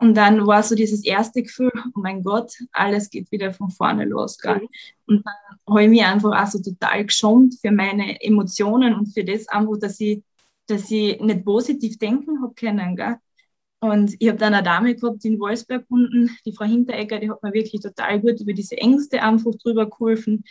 Und 0.00 0.16
dann 0.16 0.46
war 0.46 0.62
so 0.62 0.76
dieses 0.76 1.04
erste 1.04 1.42
Gefühl, 1.42 1.72
oh 1.74 2.00
mein 2.00 2.22
Gott, 2.22 2.52
alles 2.70 3.10
geht 3.10 3.30
wieder 3.32 3.52
von 3.52 3.68
vorne 3.70 4.04
los. 4.04 4.38
Gell? 4.38 4.60
Mhm. 4.60 4.68
Und 5.06 5.26
dann 5.26 5.34
habe 5.68 5.82
ich 5.82 5.90
mich 5.90 6.04
einfach 6.04 6.40
auch 6.40 6.46
so 6.46 6.62
total 6.62 7.04
geschont 7.04 7.56
für 7.60 7.72
meine 7.72 8.20
Emotionen 8.22 8.94
und 8.94 9.06
für 9.06 9.24
das 9.24 9.48
einfach, 9.48 9.76
dass 9.80 9.98
ich, 9.98 10.22
dass 10.66 10.88
ich 10.90 11.20
nicht 11.20 11.44
positiv 11.44 11.98
denken 11.98 12.40
habe 12.40 12.54
können. 12.54 12.94
Gell? 12.94 13.16
Und 13.80 14.14
ich 14.20 14.28
habe 14.28 14.38
dann 14.38 14.54
eine 14.54 14.62
Dame 14.62 14.94
gehabt 14.94 15.24
in 15.24 15.40
Wolfsberg 15.40 15.84
unten, 15.88 16.30
die 16.44 16.52
Frau 16.52 16.64
Hinteregger, 16.64 17.18
die 17.18 17.30
hat 17.30 17.42
mir 17.42 17.52
wirklich 17.52 17.82
total 17.82 18.20
gut 18.20 18.40
über 18.40 18.52
diese 18.52 18.76
Ängste 18.76 19.22
einfach 19.22 19.52
drüber 19.62 19.90
geholfen. 19.90 20.44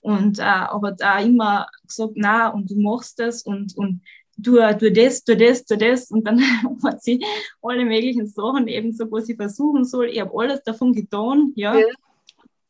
Und 0.00 0.38
äh, 0.38 0.42
aber 0.42 0.92
da 0.92 1.18
immer 1.18 1.66
gesagt, 1.86 2.12
na, 2.14 2.48
und 2.48 2.70
du 2.70 2.80
machst 2.80 3.18
das 3.18 3.42
und, 3.42 3.76
und 3.76 4.02
tu, 4.42 4.56
tu 4.78 4.90
das, 4.92 5.24
tu 5.24 5.36
das, 5.36 5.64
tu 5.64 5.76
das. 5.76 6.10
Und 6.10 6.26
dann 6.26 6.40
hat 6.84 7.02
sie 7.02 7.24
alle 7.62 7.84
möglichen 7.84 8.26
Sachen 8.26 8.68
eben 8.68 8.92
so, 8.92 9.10
was 9.10 9.28
ich 9.28 9.36
versuchen 9.36 9.84
soll. 9.84 10.06
Ich 10.06 10.20
habe 10.20 10.32
alles 10.38 10.62
davon 10.62 10.92
getan, 10.92 11.52
ja. 11.56 11.76
ja. 11.76 11.86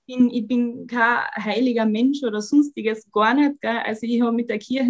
Ich, 0.06 0.16
bin, 0.16 0.30
ich 0.30 0.46
bin 0.46 0.86
kein 0.86 1.20
heiliger 1.36 1.86
Mensch 1.86 2.22
oder 2.22 2.40
sonstiges, 2.40 3.10
gar 3.10 3.34
nicht. 3.34 3.60
Gell? 3.60 3.78
Also 3.84 4.00
ich 4.02 4.20
habe 4.20 4.32
mit 4.32 4.50
der 4.50 4.58
Kirche 4.58 4.88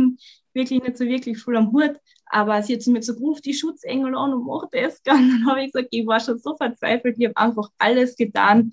wirklich 0.55 0.83
nicht 0.83 0.97
so 0.97 1.05
wirklich 1.05 1.43
viel 1.43 1.57
am 1.57 1.73
Hut. 1.73 1.97
Aber 2.27 2.63
sie 2.63 2.75
hat 2.75 2.87
mir 2.87 3.03
so 3.03 3.15
gerufen, 3.15 3.43
die 3.45 3.55
Schutzengel 3.55 4.15
an 4.17 4.33
und 4.33 4.47
mach 4.47 4.69
das. 4.71 5.03
Gell? 5.03 5.15
Und 5.17 5.31
dann 5.31 5.47
habe 5.47 5.65
ich 5.65 5.73
gesagt, 5.73 5.89
ich 5.91 6.07
war 6.07 6.21
schon 6.21 6.39
so 6.39 6.57
verzweifelt, 6.57 7.17
ich 7.19 7.27
habe 7.27 7.37
einfach 7.37 7.69
alles 7.79 8.17
getan. 8.17 8.73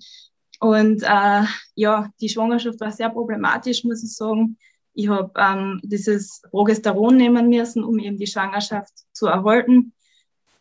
Und 0.60 1.02
äh, 1.02 1.44
ja, 1.74 2.10
die 2.20 2.28
Schwangerschaft 2.28 2.80
war 2.80 2.92
sehr 2.92 3.08
problematisch, 3.10 3.84
muss 3.84 4.02
ich 4.02 4.14
sagen. 4.14 4.58
Ich 5.00 5.08
habe 5.08 5.30
ähm, 5.36 5.80
dieses 5.82 6.42
Progesteron 6.50 7.16
nehmen 7.16 7.48
müssen, 7.48 7.82
um 7.82 7.98
eben 7.98 8.18
die 8.18 8.26
Schwangerschaft 8.26 8.92
zu 9.12 9.26
erhalten. 9.26 9.94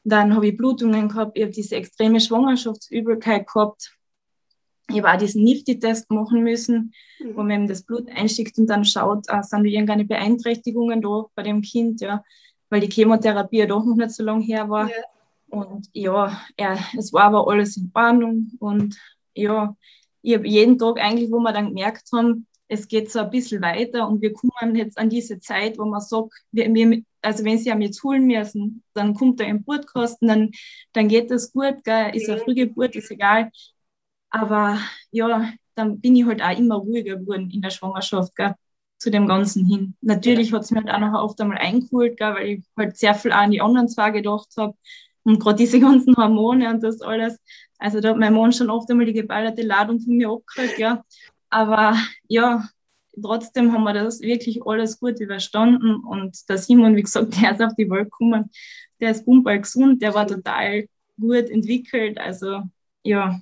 Dann 0.06 0.34
habe 0.34 0.48
ich 0.48 0.58
Blutungen 0.58 1.10
gehabt, 1.10 1.38
ich 1.38 1.44
habe 1.44 1.52
diese 1.52 1.76
extreme 1.76 2.22
Schwangerschaftsübelkeit 2.22 3.48
gehabt. 3.48 3.94
Ich 4.90 4.98
habe 4.98 5.12
auch 5.12 5.18
diesen 5.18 5.44
Nifty-Test 5.44 6.10
machen 6.10 6.42
müssen, 6.42 6.94
mhm. 7.20 7.36
wo 7.36 7.42
man 7.42 7.52
eben 7.52 7.68
das 7.68 7.84
Blut 7.84 8.08
einschickt 8.10 8.58
und 8.58 8.68
dann 8.68 8.86
schaut, 8.86 9.26
äh, 9.28 9.44
sind 9.44 9.64
da 9.64 9.70
irgendeine 9.70 10.06
Beeinträchtigungen 10.06 11.02
da 11.02 11.26
bei 11.36 11.44
dem 11.44 11.62
Kind, 11.62 12.00
ja, 12.00 12.24
weil 12.70 12.80
die 12.80 12.90
Chemotherapie 12.90 13.60
ja 13.60 13.66
doch 13.66 13.84
noch 13.84 13.98
nicht 13.98 14.12
so 14.12 14.24
lange 14.24 14.46
her 14.46 14.70
war. 14.70 14.90
Ja. 14.90 14.96
Und 15.50 15.90
ja, 15.92 16.42
er, 16.56 16.80
es 16.98 17.12
war 17.12 17.24
aber 17.24 17.48
alles 17.50 17.76
in 17.76 17.92
Ordnung 17.94 18.52
und 18.60 18.96
ja, 19.34 19.76
ich 20.22 20.36
habe 20.36 20.48
jeden 20.48 20.78
Tag 20.78 21.00
eigentlich, 21.00 21.30
wo 21.30 21.40
wir 21.40 21.52
dann 21.52 21.70
gemerkt 21.70 22.08
haben, 22.14 22.48
es 22.70 22.88
geht 22.88 23.12
so 23.12 23.20
ein 23.20 23.30
bisschen 23.32 23.62
weiter 23.62 24.08
und 24.08 24.22
wir 24.22 24.32
kommen 24.32 24.76
jetzt 24.76 24.98
an 24.98 25.10
diese 25.10 25.40
Zeit, 25.40 25.78
wo 25.80 25.86
man 25.86 26.02
sagt, 26.02 26.32
wir, 26.52 26.72
wir, 26.74 27.04
also 27.22 27.44
wenn 27.44 27.58
sie 27.58 27.72
am 27.72 27.82
jetzt 27.82 28.04
holen 28.04 28.28
müssen, 28.28 28.84
dann 28.94 29.16
kommt 29.16 29.42
er 29.42 29.48
im 29.48 29.58
Geburtkosten, 29.58 30.28
dann, 30.28 30.52
dann 30.94 31.08
geht 31.08 31.32
das 31.32 31.52
gut, 31.52 31.84
gell? 31.84 32.16
ist 32.16 32.30
eine 32.30 32.40
Frühgeburt, 32.40 32.96
ist 32.96 33.12
egal. 33.12 33.52
Aber 34.30 34.80
ja, 35.12 35.52
dann 35.76 36.00
bin 36.00 36.16
ich 36.16 36.26
halt 36.26 36.42
auch 36.44 36.58
immer 36.58 36.76
ruhiger 36.76 37.18
geworden 37.18 37.50
in 37.52 37.62
der 37.62 37.72
Schwangerschaft, 37.72 38.36
gell? 38.36 38.54
zu 39.00 39.10
dem 39.10 39.28
Ganzen 39.28 39.66
hin. 39.66 39.96
Natürlich 40.02 40.54
hat 40.54 40.64
es 40.64 40.72
mir 40.72 40.84
halt 40.84 40.92
auch 40.92 41.00
noch 41.00 41.24
oft 41.24 41.42
einmal 41.42 41.58
eingeholt, 41.58 42.18
gell? 42.18 42.36
weil 42.36 42.48
ich 42.48 42.64
halt 42.78 42.98
sehr 42.98 43.16
viel 43.16 43.32
auch 43.32 43.38
an 43.38 43.52
die 43.52 43.62
anderen 43.62 43.90
zwei 43.90 44.12
gedacht 44.12 44.50
habe 44.58 44.76
und 45.24 45.40
gerade 45.40 45.58
diese 45.58 45.80
ganzen 45.80 46.16
Hormone 46.16 46.70
und 46.70 46.84
das 46.84 47.02
alles. 47.02 47.40
Also 47.80 48.00
da 48.00 48.10
hat 48.10 48.18
mein 48.18 48.34
Mann 48.34 48.54
schon 48.54 48.70
oft 48.70 48.92
einmal 48.92 49.08
die 49.08 49.14
geballerte 49.14 49.64
Ladung 49.64 50.00
von 50.00 50.16
mir 50.16 50.30
abgekriegt, 50.30 50.78
ja. 50.78 51.04
Aber 51.50 51.96
ja, 52.28 52.68
trotzdem 53.22 53.74
haben 53.74 53.84
wir 53.84 53.94
das 53.94 54.22
wirklich 54.22 54.62
alles 54.66 55.00
gut 55.00 55.20
überstanden. 55.20 55.96
Und 55.96 56.48
der 56.50 56.58
Simon, 56.58 56.96
wie 56.96 57.04
gesagt, 57.04 57.36
der 57.42 57.54
ist 57.54 57.62
auf 57.62 57.76
die 57.78 57.90
Welt 57.90 58.06
gekommen, 58.06 58.50
der 59.00 59.12
ist 59.12 59.26
bumper 59.26 59.58
gesund, 59.58 60.02
der 60.02 60.14
war 60.14 60.28
total 60.28 60.88
gut 61.20 61.50
entwickelt. 61.50 62.18
Also 62.18 62.64
ja, 63.04 63.40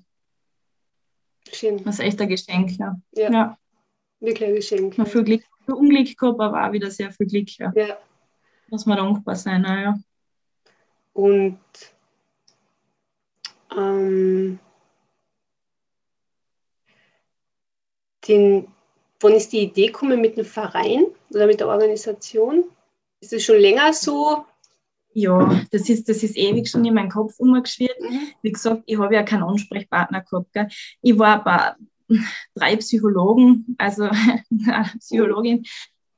Schön. 1.52 1.84
das 1.84 1.96
ist 1.96 2.06
echt 2.06 2.22
ein 2.22 2.30
Geschenk. 2.30 2.78
Ja. 2.78 3.00
ja. 3.14 3.32
ja. 3.32 3.58
Wirklich 4.20 4.50
ein 4.50 4.56
Geschenk. 4.56 4.98
Man 4.98 5.08
viel, 5.08 5.24
Glück, 5.24 5.44
viel 5.66 5.76
Unglück 5.76 6.18
gehabt, 6.18 6.40
aber 6.40 6.68
auch 6.68 6.72
wieder 6.72 6.90
sehr 6.90 7.12
viel 7.12 7.28
Glück. 7.28 7.50
Ja. 7.58 7.72
ja. 7.76 7.98
Muss 8.70 8.86
man 8.86 8.98
dankbar 8.98 9.36
sein. 9.36 9.64
Ja. 9.64 9.98
Und 11.14 11.60
ähm, 13.76 14.60
den, 18.28 18.68
wann 19.20 19.34
ist 19.34 19.52
die 19.54 19.60
Idee 19.60 19.88
gekommen 19.88 20.22
mit 20.22 20.38
dem 20.38 20.46
Verein 20.46 21.06
oder 21.32 21.48
mit 21.48 21.60
der 21.60 21.68
Organisation? 21.68 22.66
Ist 23.22 23.34
das 23.34 23.44
schon 23.44 23.58
länger 23.58 23.94
so? 23.94 24.46
Ja, 25.14 25.62
das 25.72 25.90
ist, 25.90 26.08
das 26.08 26.22
ist 26.22 26.38
ewig 26.38 26.70
schon 26.70 26.86
in 26.86 26.94
meinen 26.94 27.10
Kopf 27.10 27.40
umgeschwirrt. 27.40 28.00
Mhm. 28.00 28.20
Wie 28.44 28.52
gesagt, 28.52 28.84
ich 28.86 29.00
habe 29.00 29.16
ja 29.16 29.24
keinen 29.24 29.44
Ansprechpartner 29.44 30.22
gehabt. 30.22 30.54
Gell. 30.54 30.68
Ich 31.02 31.18
war 31.18 31.44
bei 31.44 31.74
drei 32.56 32.76
Psychologen, 32.76 33.76
also 33.80 34.10
Psychologin. 35.00 35.66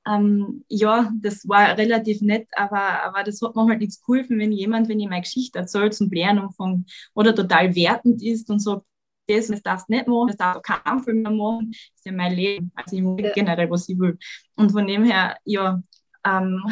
Ähm, 0.05 0.65
ja, 0.67 1.11
das 1.21 1.47
war 1.47 1.77
relativ 1.77 2.21
nett, 2.21 2.47
aber, 2.51 3.03
aber 3.03 3.23
das 3.23 3.41
hat 3.41 3.55
mir 3.55 3.67
halt 3.67 3.79
nichts 3.79 4.01
geholfen, 4.01 4.39
wenn 4.39 4.51
jemand, 4.51 4.89
wenn 4.89 4.99
ich 4.99 5.07
meine 5.07 5.21
Geschichte 5.21 5.59
erzählt 5.59 5.93
zum 5.93 6.09
Lernumfang 6.09 6.85
oder 7.13 7.33
total 7.33 7.75
wertend 7.75 8.21
ist 8.21 8.49
und 8.49 8.59
sagt, 8.59 8.85
das, 9.29 9.47
das 9.47 9.61
darfst 9.61 9.89
du 9.89 9.93
nicht 9.93 10.07
machen, 10.07 10.27
das 10.27 10.37
darfst 10.37 10.57
du 10.57 10.73
keinen 10.73 11.03
Film 11.03 11.21
mehr 11.21 11.31
machen, 11.31 11.71
das 11.71 11.79
ist 11.95 12.05
ja 12.05 12.11
mein 12.11 12.33
Leben. 12.33 12.71
Also 12.75 12.95
ich 12.95 13.01
mache 13.01 13.21
ja. 13.21 13.31
generell, 13.33 13.69
was 13.69 13.87
ich 13.89 13.99
will. 13.99 14.17
Und 14.55 14.71
von 14.71 14.87
dem 14.87 15.03
her, 15.03 15.37
ja, 15.45 15.81
ähm, 16.25 16.63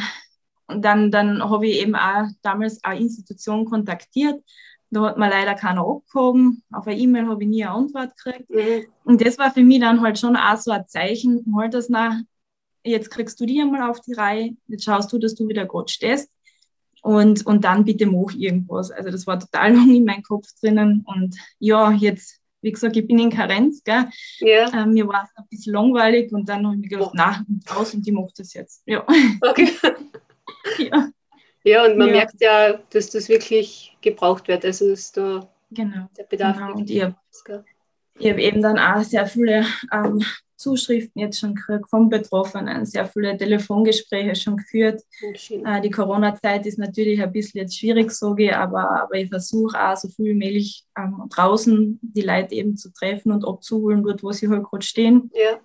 dann, 0.68 1.12
dann 1.12 1.42
habe 1.50 1.68
ich 1.68 1.82
eben 1.82 1.96
auch 1.96 2.28
damals 2.42 2.84
eine 2.84 3.00
Institution 3.00 3.66
kontaktiert. 3.66 4.44
Da 4.90 5.02
hat 5.02 5.18
mir 5.18 5.30
leider 5.30 5.56
keiner 5.56 5.86
abgehoben. 5.86 6.64
Auf 6.72 6.88
eine 6.88 6.98
E-Mail 6.98 7.28
habe 7.28 7.44
ich 7.44 7.50
nie 7.50 7.64
eine 7.64 7.74
Antwort 7.74 8.16
gekriegt. 8.18 8.50
Mhm. 8.50 8.86
Und 9.04 9.26
das 9.26 9.38
war 9.38 9.52
für 9.52 9.64
mich 9.64 9.80
dann 9.80 10.02
halt 10.02 10.18
schon 10.20 10.36
auch 10.36 10.58
so 10.58 10.72
ein 10.72 10.88
Zeichen, 10.88 11.46
halt 11.58 11.74
das 11.74 11.90
nach, 11.90 12.16
jetzt 12.84 13.12
kriegst 13.12 13.40
du 13.40 13.46
die 13.46 13.62
einmal 13.62 13.90
auf 13.90 14.00
die 14.02 14.14
Reihe, 14.14 14.56
jetzt 14.68 14.86
schaust 14.86 15.12
du, 15.12 15.18
dass 15.18 15.36
du 15.36 15.48
wieder 15.48 15.66
Gott 15.66 15.92
stehst. 15.92 16.32
Und, 17.02 17.46
und 17.46 17.64
dann 17.64 17.86
bitte 17.86 18.06
mach 18.06 18.34
irgendwas. 18.34 18.92
Also 18.92 19.12
das 19.12 19.28
war 19.28 19.40
total 19.40 19.74
lang 19.76 19.90
in 19.94 20.06
meinem 20.06 20.24
Kopf 20.24 20.48
drinnen. 20.60 21.06
Und 21.06 21.36
ja, 21.60 21.92
jetzt 21.92 22.42
wie 22.62 22.72
gesagt, 22.72 22.96
ich 22.98 23.08
bin 23.08 23.20
in 23.20 23.30
Karenz, 23.30 23.84
gell? 23.84 24.10
Ja. 24.40 24.72
Ähm, 24.74 24.94
mir 24.94 25.08
war 25.08 25.24
es 25.24 25.30
ein 25.36 25.48
bisschen 25.50 25.74
langweilig 25.74 26.32
und 26.32 26.48
dann 26.50 26.66
habe 26.66 26.76
ich 26.76 26.82
mir 26.82 26.88
gedacht, 26.88 27.12
na, 27.14 27.46
raus 27.74 27.94
und 27.94 28.08
ich 28.08 28.14
mache 28.14 28.34
das 28.36 28.54
jetzt. 28.54 28.84
Ja. 28.86 29.06
Okay. 29.42 29.70
ja. 30.80 31.10
ja, 31.64 31.86
und 31.86 31.98
man 31.98 32.08
ja. 32.08 32.14
merkt 32.14 32.42
ja, 32.42 32.74
dass 32.90 33.10
das 33.10 33.30
wirklich 33.30 33.96
gebraucht 34.02 34.48
wird. 34.48 34.66
Also 34.66 34.90
dass 34.90 35.12
da 35.12 35.48
genau. 35.72 36.08
der 36.18 36.24
Bedarf 36.24 36.58
genau. 36.58 36.74
Und 36.74 36.90
ich 36.90 37.02
habe 37.02 37.16
hab 37.46 38.38
eben 38.38 38.62
dann 38.62 38.80
auch 38.80 39.04
sehr 39.04 39.28
viele 39.28 39.66
ähm, 39.92 40.24
Zuschriften 40.58 41.22
jetzt 41.22 41.40
schon 41.40 41.56
gekriegt 41.56 41.90
vom 41.90 42.10
Betroffenen, 42.10 42.86
sehr 42.86 43.06
viele 43.06 43.38
Telefongespräche 43.38 44.36
schon 44.36 44.58
geführt. 44.58 45.04
Äh, 45.50 45.82
die 45.82 45.92
Corona-Zeit 45.92 46.66
ist 46.66 46.80
natürlich 46.80 47.22
ein 47.22 47.32
bisschen 47.32 47.62
jetzt 47.62 47.78
schwierig, 47.78 48.12
sage 48.12 48.46
ich, 48.46 48.54
aber, 48.54 49.04
aber 49.04 49.16
ich 49.16 49.30
versuche 49.30 49.80
auch 49.80 49.96
so 49.96 50.10
viel 50.10 50.26
wie 50.26 50.34
möglich 50.34 50.84
ähm, 50.98 51.24
draußen 51.30 52.00
die 52.02 52.22
Leute 52.22 52.56
eben 52.56 52.76
zu 52.76 52.92
treffen 52.92 53.32
und 53.32 53.48
abzuholen, 53.48 54.04
dort, 54.04 54.24
wo 54.24 54.32
sie 54.32 54.50
halt 54.50 54.64
gerade 54.64 54.86
stehen. 54.86 55.32
Ja. 55.34 55.60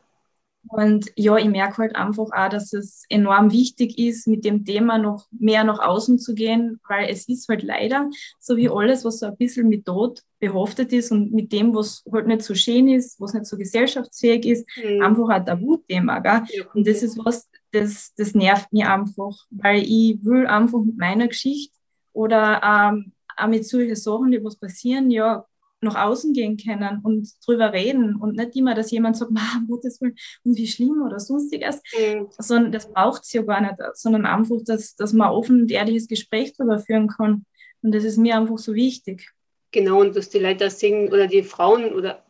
Und 0.73 1.13
ja, 1.17 1.37
ich 1.37 1.51
merke 1.51 1.83
halt 1.83 1.97
einfach 1.97 2.29
auch, 2.33 2.49
dass 2.49 2.73
es 2.73 3.05
enorm 3.11 3.53
wichtig 3.53 3.99
ist, 3.99 4.27
mit 4.27 4.43
dem 4.47 4.65
Thema 4.65 4.97
noch 4.97 5.27
mehr 5.31 5.65
nach 5.65 5.79
außen 5.81 6.19
zu 6.19 6.35
gehen, 6.35 6.81
weil 6.89 7.11
es 7.11 7.29
ist 7.29 7.47
halt 7.51 7.63
leider, 7.63 8.09
so 8.41 8.57
wie 8.57 8.71
alles, 8.71 9.05
was 9.05 9.19
so 9.19 9.27
ein 9.27 9.37
bisschen 9.37 9.69
mit 9.69 9.85
Tod 9.85 10.23
behaftet 10.41 10.91
ist 10.95 11.13
und 11.13 11.31
mit 11.31 11.53
dem, 11.53 11.75
was 11.75 12.03
halt 12.11 12.27
nicht 12.27 12.43
so 12.43 12.55
schön 12.55 12.89
ist, 12.89 13.21
was 13.21 13.35
nicht 13.35 13.45
so 13.45 13.59
gesellschaftsfähig 13.59 14.47
ist, 14.47 14.67
mhm. 14.83 15.03
einfach 15.03 15.29
ein 15.29 15.45
Tabuthema. 15.45 16.21
Gell? 16.21 16.43
Ja, 16.49 16.65
und 16.73 16.87
das 16.87 17.03
ist 17.03 17.19
was, 17.23 17.51
das, 17.71 18.15
das 18.17 18.35
nervt 18.35 18.73
mich 18.73 18.87
einfach, 18.87 19.37
weil 19.51 19.83
ich 19.83 20.25
will 20.25 20.47
einfach 20.47 20.81
mit 20.81 20.97
meiner 20.97 21.29
Geschichte 21.29 21.77
oder 22.15 22.63
ähm, 22.65 23.13
auch 23.37 23.49
mit 23.49 23.67
solchen 23.67 23.97
Sachen, 23.97 24.31
die 24.31 24.43
was 24.43 24.57
passieren, 24.57 25.11
ja, 25.11 25.45
nach 25.83 25.97
außen 25.97 26.33
gehen 26.33 26.57
können 26.57 27.01
und 27.03 27.29
drüber 27.45 27.73
reden 27.73 28.17
und 28.17 28.37
nicht 28.37 28.57
immer, 28.57 28.75
dass 28.75 28.91
jemand 28.91 29.17
sagt, 29.17 29.33
um 29.59 29.67
Gottes 29.69 30.01
Willen, 30.01 30.17
und 30.45 30.57
wie 30.57 30.67
schlimm 30.67 31.03
oder 31.05 31.21
sonstiges, 31.21 31.83
mhm. 31.99 32.29
sondern 32.39 32.73
das 32.73 32.91
braucht 32.91 33.23
es 33.23 33.33
ja 33.33 33.43
gar 33.43 33.61
nicht, 33.61 33.75
sondern 33.95 34.25
einfach, 34.25 34.57
dass, 34.65 34.95
dass 34.95 35.13
man 35.13 35.31
offen 35.31 35.63
und 35.63 35.71
ehrliches 35.71 36.09
Gespräch 36.09 36.55
darüber 36.57 36.79
führen 36.79 37.09
kann. 37.09 37.45
Und 37.83 37.95
das 37.95 38.05
ist 38.05 38.17
mir 38.17 38.37
einfach 38.37 38.59
so 38.59 38.75
wichtig. 38.75 39.31
Genau, 39.73 40.01
und 40.01 40.15
dass 40.17 40.29
die 40.29 40.39
Leute 40.39 40.71
singen 40.71 41.09
oder 41.09 41.27
die 41.27 41.43
Frauen 41.43 41.93
oder 41.93 42.23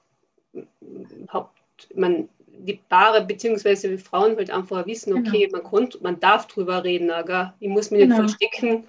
überhaupt, 0.81 1.59
man, 1.95 2.29
die 2.47 2.79
Paare 2.89 3.25
beziehungsweise 3.25 3.89
die 3.89 3.99
Frauen 3.99 4.37
halt 4.37 4.51
einfach 4.51 4.87
wissen, 4.87 5.13
okay, 5.15 5.47
genau. 5.47 5.59
man, 5.59 5.63
konnt, 5.63 6.01
man 6.03 6.21
darf 6.21 6.47
drüber 6.47 6.85
reden, 6.85 7.11
aber 7.11 7.55
ich 7.59 7.69
muss 7.69 7.91
mich 7.91 8.03
genau. 8.03 8.23
nicht 8.23 8.39
verstecken 8.39 8.85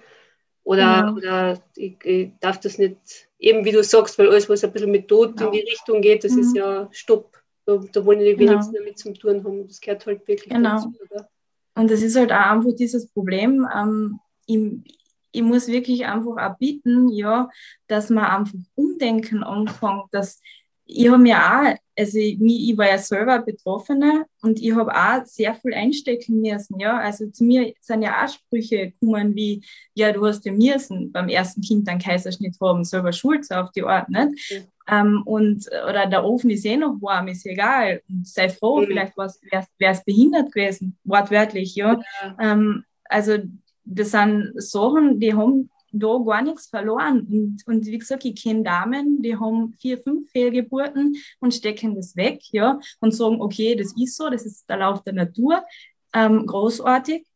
oder, 0.64 1.02
genau. 1.02 1.16
oder 1.16 1.62
ich, 1.76 2.02
ich, 2.04 2.32
darf 2.40 2.58
das 2.60 2.78
nicht, 2.78 2.96
eben 3.38 3.64
wie 3.64 3.72
du 3.72 3.84
sagst, 3.84 4.18
weil 4.18 4.28
alles, 4.28 4.48
was 4.48 4.64
ein 4.64 4.72
bisschen 4.72 4.90
mit 4.90 5.08
Tod 5.08 5.36
genau. 5.36 5.50
in 5.50 5.52
die 5.52 5.70
Richtung 5.70 6.00
geht, 6.00 6.24
das 6.24 6.32
mhm. 6.32 6.38
ist 6.40 6.56
ja 6.56 6.88
Stopp. 6.90 7.36
Da, 7.66 7.80
da 7.92 8.04
wollen 8.04 8.18
die 8.18 8.34
genau. 8.34 8.52
wenigsten 8.52 8.74
damit 8.74 8.98
zum 8.98 9.14
tun 9.14 9.44
haben. 9.44 9.66
Das 9.68 9.80
gehört 9.80 10.04
halt 10.06 10.26
wirklich 10.26 10.52
genau. 10.52 10.76
dazu. 10.76 10.92
Oder? 11.10 11.28
Und 11.74 11.90
das 11.90 12.02
ist 12.02 12.16
halt 12.16 12.32
auch 12.32 12.36
einfach 12.36 12.74
dieses 12.76 13.06
Problem. 13.08 13.66
Ähm, 13.74 14.18
ich, 14.46 14.60
ich 15.32 15.42
muss 15.42 15.68
wirklich 15.68 16.06
einfach 16.06 16.36
auch 16.36 16.58
bitten, 16.58 17.08
ja, 17.08 17.50
dass 17.86 18.10
man 18.10 18.24
einfach 18.24 18.58
umdenken 18.74 19.42
anfängt, 19.42 20.04
dass 20.12 20.40
ich 20.86 21.08
habe 21.08 21.18
mir 21.18 21.36
auch, 21.36 21.74
also 21.96 22.18
ich, 22.18 22.40
ich 22.40 22.76
war 22.76 22.88
ja 22.88 22.98
selber 22.98 23.40
Betroffene 23.40 24.26
und 24.42 24.60
ich 24.60 24.74
habe 24.74 24.94
auch 24.94 25.24
sehr 25.24 25.54
viel 25.54 25.72
einstecken 25.72 26.40
müssen, 26.40 26.78
ja. 26.78 26.98
Also 26.98 27.26
zu 27.28 27.44
mir 27.44 27.72
sind 27.80 28.02
ja 28.02 28.24
auch 28.24 28.28
Sprüche 28.28 28.90
gekommen 28.90 29.34
wie, 29.34 29.64
ja, 29.94 30.12
du 30.12 30.26
hast 30.26 30.44
ja 30.44 30.52
müssen 30.52 31.12
beim 31.12 31.28
ersten 31.28 31.62
Kind 31.62 31.88
einen 31.88 32.00
Kaiserschnitt 32.00 32.56
haben, 32.60 32.84
selber 32.84 33.12
schuld 33.12 33.50
auf 33.52 33.70
die 33.72 33.84
Art, 33.84 34.08
nicht? 34.08 34.52
Mhm. 34.52 34.66
Ähm, 34.86 35.22
und, 35.24 35.66
oder 35.88 36.06
der 36.06 36.24
Ofen 36.24 36.50
ist 36.50 36.66
eh 36.66 36.76
noch 36.76 37.00
warm, 37.00 37.28
ist 37.28 37.46
egal. 37.46 38.02
Und 38.08 38.26
sei 38.28 38.50
froh, 38.50 38.80
mhm. 38.80 38.86
vielleicht 38.86 39.16
wäre 39.16 39.64
es 39.78 40.04
behindert 40.04 40.52
gewesen, 40.52 40.98
wortwörtlich, 41.04 41.74
ja. 41.74 42.00
ja. 42.22 42.36
Ähm, 42.38 42.84
also 43.04 43.38
das 43.84 44.10
sind 44.10 44.52
Sachen, 44.56 45.20
die 45.20 45.34
haben 45.34 45.70
da 45.98 46.18
gar 46.24 46.42
nichts 46.42 46.66
verloren. 46.66 47.26
Und, 47.30 47.62
und 47.66 47.86
wie 47.86 47.98
gesagt, 47.98 48.24
ich 48.24 48.42
kenne 48.42 48.62
Damen, 48.62 49.22
die 49.22 49.36
haben 49.36 49.74
vier, 49.80 49.98
fünf 49.98 50.30
Fehlgeburten 50.30 51.16
und 51.40 51.54
stecken 51.54 51.94
das 51.94 52.16
weg, 52.16 52.40
ja, 52.52 52.78
und 53.00 53.12
sagen, 53.12 53.40
okay, 53.40 53.74
das 53.76 53.94
ist 53.96 54.16
so, 54.16 54.28
das 54.28 54.44
ist 54.44 54.68
der 54.68 54.78
Lauf 54.78 55.02
der 55.02 55.14
Natur, 55.14 55.62
ähm, 56.12 56.46
großartig, 56.46 57.26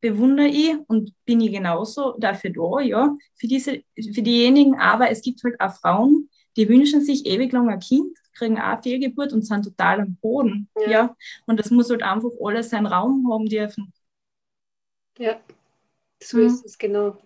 bewundere 0.00 0.48
ich 0.48 0.76
und 0.88 1.12
bin 1.24 1.40
ich 1.40 1.52
genauso 1.52 2.16
dafür 2.18 2.50
da, 2.50 2.80
ja, 2.80 3.16
für 3.34 3.46
diese, 3.46 3.82
für 3.94 4.22
diejenigen, 4.22 4.78
aber 4.78 5.10
es 5.10 5.22
gibt 5.22 5.42
halt 5.44 5.60
auch 5.60 5.74
Frauen, 5.74 6.28
die 6.56 6.68
wünschen 6.68 7.02
sich 7.02 7.26
ewig 7.26 7.52
lang 7.52 7.68
ein 7.68 7.80
Kind, 7.80 8.16
kriegen 8.34 8.58
auch 8.58 8.82
Fehlgeburt 8.82 9.32
und 9.32 9.42
sind 9.42 9.64
total 9.64 10.00
am 10.00 10.16
Boden, 10.16 10.68
ja, 10.76 10.90
ja? 10.90 11.16
und 11.46 11.58
das 11.58 11.70
muss 11.70 11.90
halt 11.90 12.02
einfach 12.02 12.30
alles 12.42 12.70
seinen 12.70 12.86
Raum 12.86 13.30
haben 13.30 13.46
dürfen. 13.46 13.92
Ja, 15.18 15.40
so 16.22 16.38
mhm. 16.38 16.46
ist 16.46 16.64
es, 16.64 16.78
genau. 16.78 17.16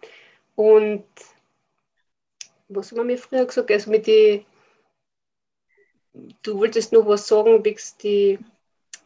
Und 0.60 1.04
was 2.68 2.90
haben 2.90 2.98
wir 2.98 3.04
mir 3.04 3.16
früher 3.16 3.46
gesagt? 3.46 3.70
Also 3.70 3.90
mit 3.90 4.06
die, 4.06 4.44
du 6.42 6.58
wolltest 6.58 6.92
noch 6.92 7.06
was 7.06 7.26
sagen, 7.26 7.62
die, 8.02 8.38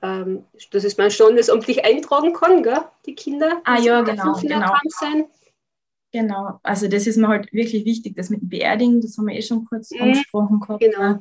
ähm, 0.03 0.45
dass 0.73 0.83
es 0.83 0.97
man 0.97 1.13
standesamtlich 1.13 1.85
eintragen 1.85 2.33
kann, 2.33 2.65
gell? 2.65 2.81
die 3.07 3.15
Kinder. 3.15 3.63
Ah 3.65 3.79
ja, 3.79 4.01
genau. 4.01 4.33
genau. 4.35 4.75
Sein. 4.89 5.27
Genau, 6.11 6.59
also 6.65 6.89
das 6.89 7.07
ist 7.07 7.19
mir 7.19 7.29
halt 7.29 7.53
wirklich 7.53 7.85
wichtig, 7.85 8.17
das 8.17 8.31
mit 8.31 8.41
dem 8.41 8.49
Beerdigen, 8.49 9.01
das 9.01 9.17
haben 9.17 9.27
wir 9.27 9.37
eh 9.37 9.43
schon 9.43 9.65
kurz 9.65 9.93
mhm. 9.93 10.03
angesprochen 10.03 10.59
gehabt. 10.59 10.81
Genau 10.81 11.19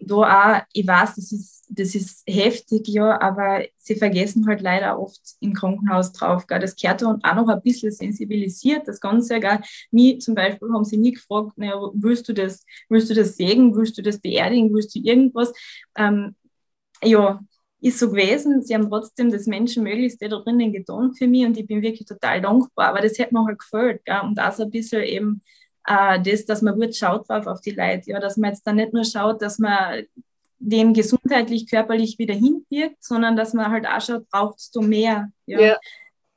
da 0.00 0.16
auch, 0.16 0.62
ich 0.72 0.86
weiß, 0.86 1.16
das 1.16 1.32
ist, 1.32 1.66
das 1.68 1.94
ist 1.94 2.22
heftig, 2.26 2.88
ja, 2.88 3.20
aber 3.20 3.64
sie 3.76 3.96
vergessen 3.96 4.46
halt 4.46 4.60
leider 4.60 4.98
oft 4.98 5.20
im 5.40 5.52
Krankenhaus 5.52 6.12
drauf. 6.12 6.46
Gell. 6.46 6.60
Das 6.60 6.76
gehört 6.76 7.02
und 7.02 7.24
auch 7.24 7.34
noch 7.34 7.48
ein 7.48 7.62
bisschen 7.62 7.90
sensibilisiert, 7.90 8.86
das 8.88 9.00
Ganze. 9.00 9.40
Gell. 9.40 9.60
Mich 9.90 10.20
zum 10.20 10.34
Beispiel 10.34 10.68
haben 10.72 10.84
sie 10.84 10.96
nie 10.96 11.12
gefragt, 11.12 11.52
naja, 11.56 11.74
willst 11.94 12.28
du 12.28 12.32
das, 12.32 12.64
willst 12.88 13.10
du 13.10 13.14
das 13.14 13.36
sägen, 13.36 13.74
willst 13.76 13.98
du 13.98 14.02
das 14.02 14.20
beerdigen, 14.20 14.72
willst 14.72 14.94
du 14.94 15.00
irgendwas? 15.00 15.52
Ähm, 15.96 16.36
ja, 17.02 17.40
ist 17.80 17.98
so 17.98 18.10
gewesen. 18.10 18.62
Sie 18.62 18.74
haben 18.74 18.88
trotzdem 18.88 19.30
das 19.30 19.46
Menschenmöglichste 19.46 20.28
da 20.28 20.38
drinnen 20.40 20.72
getan 20.72 21.12
für 21.14 21.26
mich 21.26 21.46
und 21.46 21.56
ich 21.56 21.66
bin 21.66 21.82
wirklich 21.82 22.08
total 22.08 22.40
dankbar. 22.40 22.88
Aber 22.88 23.00
das 23.00 23.18
hat 23.18 23.32
mir 23.32 23.44
halt 23.44 23.58
gefällt. 23.58 24.04
Gell. 24.04 24.20
Und 24.22 24.38
so 24.56 24.64
ein 24.64 24.70
bisschen 24.70 25.02
eben 25.02 25.42
äh, 25.88 26.20
das, 26.20 26.44
dass 26.44 26.62
man 26.62 26.78
gut 26.78 26.94
schaut 26.94 27.28
drauf 27.28 27.46
auf 27.46 27.60
die 27.60 27.70
Leute, 27.70 28.10
ja, 28.10 28.20
dass 28.20 28.36
man 28.36 28.50
jetzt 28.50 28.66
dann 28.66 28.76
nicht 28.76 28.92
nur 28.92 29.04
schaut, 29.04 29.40
dass 29.40 29.58
man 29.58 30.04
den 30.58 30.92
gesundheitlich, 30.92 31.70
körperlich 31.70 32.18
wieder 32.18 32.34
hinwirkt, 32.34 33.02
sondern 33.02 33.36
dass 33.36 33.54
man 33.54 33.70
halt 33.70 33.86
auch 33.86 34.00
schaut, 34.00 34.28
brauchst 34.28 34.74
du 34.74 34.82
mehr. 34.82 35.30
Ja. 35.46 35.60
ja. 35.60 35.76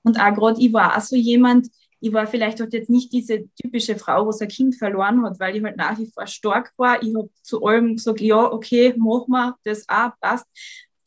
Und 0.04 0.20
auch 0.20 0.34
gerade, 0.34 0.62
ich 0.62 0.72
war 0.72 0.96
auch 0.96 1.02
so 1.02 1.16
jemand, 1.16 1.68
ich 2.00 2.14
war 2.14 2.26
vielleicht 2.26 2.60
halt 2.60 2.74
jetzt 2.74 2.90
nicht 2.90 3.14
diese 3.14 3.48
typische 3.62 3.96
Frau, 3.96 4.26
wo 4.26 4.32
sein 4.32 4.48
Kind 4.48 4.76
verloren 4.76 5.24
hat, 5.24 5.40
weil 5.40 5.56
ich 5.56 5.64
halt 5.64 5.78
nach 5.78 5.98
wie 6.00 6.08
vor 6.08 6.26
stark 6.26 6.72
war. 6.78 7.02
Ich 7.04 7.14
habe 7.16 7.30
zu 7.44 7.64
allem 7.64 7.96
gesagt, 7.96 8.22
ja, 8.22 8.52
okay, 8.52 8.94
mach 8.98 9.28
mal, 9.28 9.54
das 9.64 9.88
auch, 9.88 10.12
passt. 10.20 10.48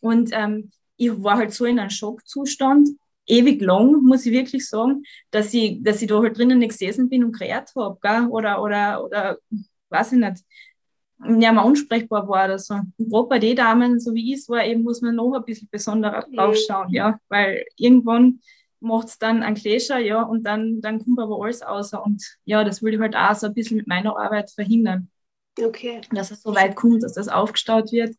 Und 0.01 0.31
ähm, 0.33 0.71
ich 0.97 1.11
war 1.23 1.39
halt 1.39 1.53
so 1.53 1.65
in 1.65 1.79
einem 1.79 1.91
Schockzustand, 1.91 2.91
ewig 3.27 3.61
lang, 3.63 4.03
muss 4.03 4.27
ich 4.27 4.33
wirklich 4.33 4.69
sagen, 4.69 5.03
dass 5.31 5.53
ich, 5.55 5.83
dass 5.83 6.03
ich 6.03 6.09
da 6.09 6.21
halt 6.21 6.37
drinnen 6.37 6.59
nicht 6.59 6.71
gesessen 6.71 7.09
bin 7.09 7.25
und 7.25 7.39
geredet 7.39 7.71
habe, 7.77 7.99
gell? 8.01 8.27
oder, 8.29 8.63
oder, 8.63 9.05
oder, 9.05 9.39
weiß 9.89 10.13
ich 10.13 10.19
nicht, 10.19 10.45
ja, 11.41 11.53
mal 11.53 11.63
unsprechbar 11.63 12.29
war 12.29 12.45
oder 12.45 12.59
so. 12.59 12.75
Und 12.75 13.11
gerade 13.11 13.29
bei 13.29 13.39
den 13.39 13.57
Damen, 13.57 14.01
so 14.01 14.15
wie 14.15 14.33
ich 14.33 14.41
es 14.41 14.49
war, 14.49 14.65
eben 14.65 14.83
muss 14.83 15.01
man 15.01 15.15
noch 15.15 15.33
ein 15.33 15.45
bisschen 15.45 15.69
besonderer 15.71 16.27
drauf 16.35 16.57
schauen, 16.67 16.91
ja, 16.91 17.19
weil 17.29 17.65
irgendwann 17.77 18.41
macht 18.81 19.09
es 19.09 19.19
dann 19.19 19.43
einen 19.43 19.57
Gläscher, 19.57 19.99
ja, 19.99 20.23
und 20.23 20.45
dann, 20.45 20.81
dann 20.81 21.03
kommt 21.03 21.19
aber 21.19 21.43
alles 21.43 21.63
raus. 21.63 21.93
Und 21.95 22.23
ja, 22.45 22.65
das 22.65 22.83
will 22.83 22.95
ich 22.95 23.01
halt 23.01 23.17
auch 23.17 23.35
so 23.35 23.47
ein 23.47 23.55
bisschen 23.55 23.79
mit 23.79 23.87
meiner 23.87 24.17
Arbeit 24.17 24.51
verhindern. 24.51 25.11
Okay. 25.59 26.03
Dass 26.13 26.31
es 26.31 26.43
so 26.43 26.55
weit 26.55 26.77
kommt, 26.77 27.03
dass 27.03 27.15
das 27.15 27.29
aufgestaut 27.29 27.93
wird. 27.93 28.15